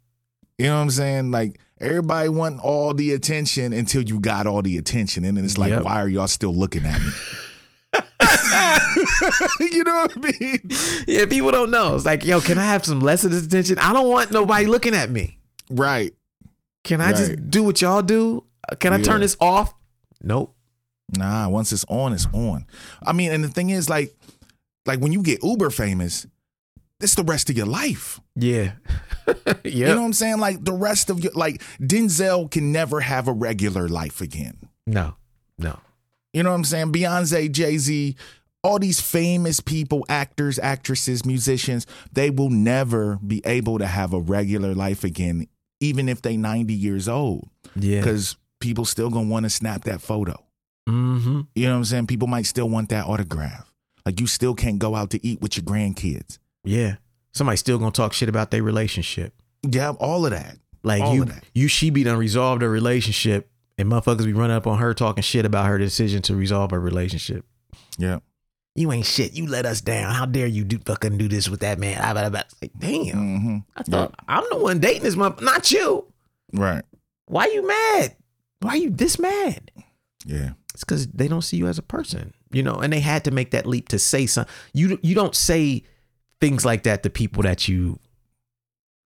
[0.58, 1.32] You know what I'm saying?
[1.32, 5.58] Like everybody want all the attention until you got all the attention, and then it's
[5.58, 5.84] like, Yep.
[5.84, 7.10] why are y'all still looking at me?
[9.60, 10.60] you know what I mean?
[11.08, 11.96] Yeah, people don't know.
[11.96, 13.78] It's like, yo, can I have some less of this attention?
[13.80, 15.40] I don't want nobody looking at me.
[15.70, 16.14] Right.
[16.84, 18.46] Can I just do what y'all do?
[18.80, 19.74] Can I turn this off?
[20.22, 20.56] Nope.
[21.18, 21.50] Nah.
[21.50, 22.66] Once it's on, it's on.
[23.06, 24.16] I mean, and the thing is, like,
[24.86, 26.26] like when you get uber famous,
[27.00, 28.20] it's the rest of your life.
[28.36, 28.74] Yeah.
[29.28, 29.54] yeah.
[29.64, 30.40] You know what I'm saying?
[30.40, 34.58] Like the rest of your like Denzel can never have a regular life again.
[34.86, 35.16] no.
[35.60, 35.80] No.
[36.34, 36.92] You know what I'm saying?
[36.92, 38.16] Beyonce, Jay Z,
[38.64, 44.20] all these famous people, actors, actresses, musicians, they will never be able to have a
[44.20, 45.48] regular life again,
[45.80, 48.00] even if they 90 years old, Yeah.
[48.00, 50.44] because people still gonna want to snap that photo.
[50.90, 51.42] Mm-hmm.
[51.56, 52.08] You know what I'm saying?
[52.08, 53.72] People might still want that autograph.
[54.06, 56.38] Like you still can't go out to eat with your grandkids.
[56.64, 56.96] Yeah.
[57.34, 59.34] Somebody's still gonna talk shit about their relationship.
[59.68, 60.58] Yeah, all of that.
[60.84, 61.44] Like All you, of that.
[61.54, 65.24] you, she be done resolved her relationship, and motherfuckers be running up on her talking
[65.24, 67.46] shit about her decision to resolve her relationship.
[67.98, 68.20] Yeah.
[68.76, 69.34] You ain't shit.
[69.34, 70.14] You let us down.
[70.14, 71.98] How dare you do fucking do this with that man?
[72.02, 72.42] Blah, blah, blah.
[72.62, 73.16] Like, damn.
[73.40, 76.06] hmm I thought I'm the one dating this mother, not you.
[76.52, 76.84] Right.
[77.28, 78.16] Why you mad?
[78.60, 79.72] Why you this mad?
[80.26, 80.52] Yeah.
[80.74, 82.76] It's because they don't see you as a person, you know.
[82.76, 84.54] And they had to make that leap to say something.
[84.74, 85.84] You you don't say
[86.40, 88.00] things like that to people that you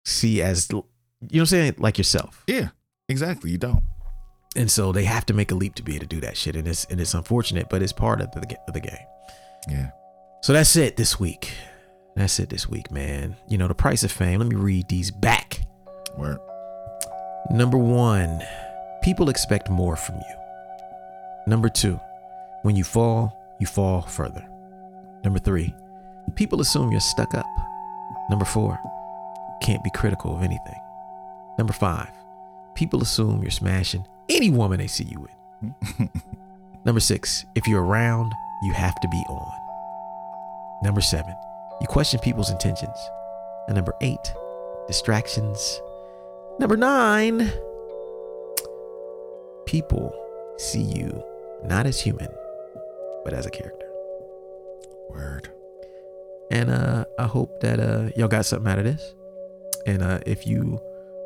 [0.05, 0.83] see as you
[1.31, 2.43] know I'm saying, like yourself.
[2.47, 2.69] Yeah.
[3.09, 3.51] Exactly.
[3.51, 3.83] You don't.
[4.55, 6.55] And so they have to make a leap to be able to do that shit,
[6.55, 9.05] and it's and it's unfortunate, but it's part of the of the game.
[9.69, 9.91] Yeah.
[10.41, 11.51] So that's it this week.
[12.15, 13.35] That's it this week, man.
[13.47, 14.39] You know the price of fame.
[14.39, 15.61] Let me read these back.
[16.17, 16.39] Word.
[17.51, 18.41] Number one,
[19.03, 20.35] people expect more from you.
[21.45, 21.99] Number two,
[22.63, 24.45] when you fall, you fall further.
[25.23, 25.73] Number three,
[26.35, 27.45] people assume you're stuck up.
[28.29, 28.79] Number four,
[29.61, 30.81] can't be critical of anything.
[31.57, 32.09] Number five,
[32.75, 36.09] people assume you're smashing any woman they see you with.
[36.85, 38.31] Number six, if you're around,
[38.63, 39.51] you have to be on.
[40.83, 41.35] Number seven,
[41.81, 42.95] you question people's intentions.
[43.67, 44.33] And number eight,
[44.87, 45.81] distractions.
[46.59, 47.51] Number nine,
[49.65, 50.13] people
[50.57, 51.23] see you
[51.65, 52.29] not as human,
[53.27, 53.85] but as a character.
[55.09, 55.49] Word.
[56.49, 59.13] And uh, I hope that uh, y'all got something out of this.
[59.85, 60.79] And uh, if you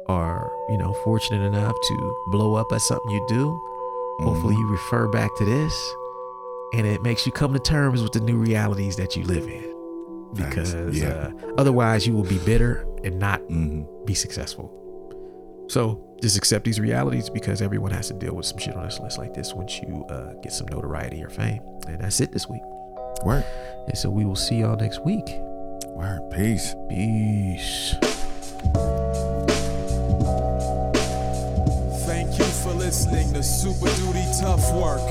[0.08, 3.52] are, you know, fortunate enough to blow up at something you do,
[4.22, 5.94] hopefully you refer back to this,
[6.74, 10.32] and it makes you come to terms with the new realities that you live in.
[10.34, 11.10] Because Yeah.
[11.10, 14.74] uh, otherwise, you will be bitter and not hmm be successful.
[15.70, 19.00] So just accept these realities because everyone has to deal with some shit on this
[19.00, 21.62] list like this once you uh, get some notoriety or fame.
[21.88, 22.62] And that's it this week.
[23.26, 23.44] Word.
[23.88, 25.26] And so we will see y'all next week.
[25.88, 26.30] Word.
[26.32, 26.76] Peace.
[26.88, 27.96] Peace.
[32.06, 35.02] Thank you for listening to Super Duty Tough Work.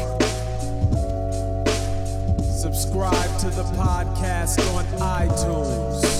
[2.45, 6.20] Subscribe to the podcast on iTunes.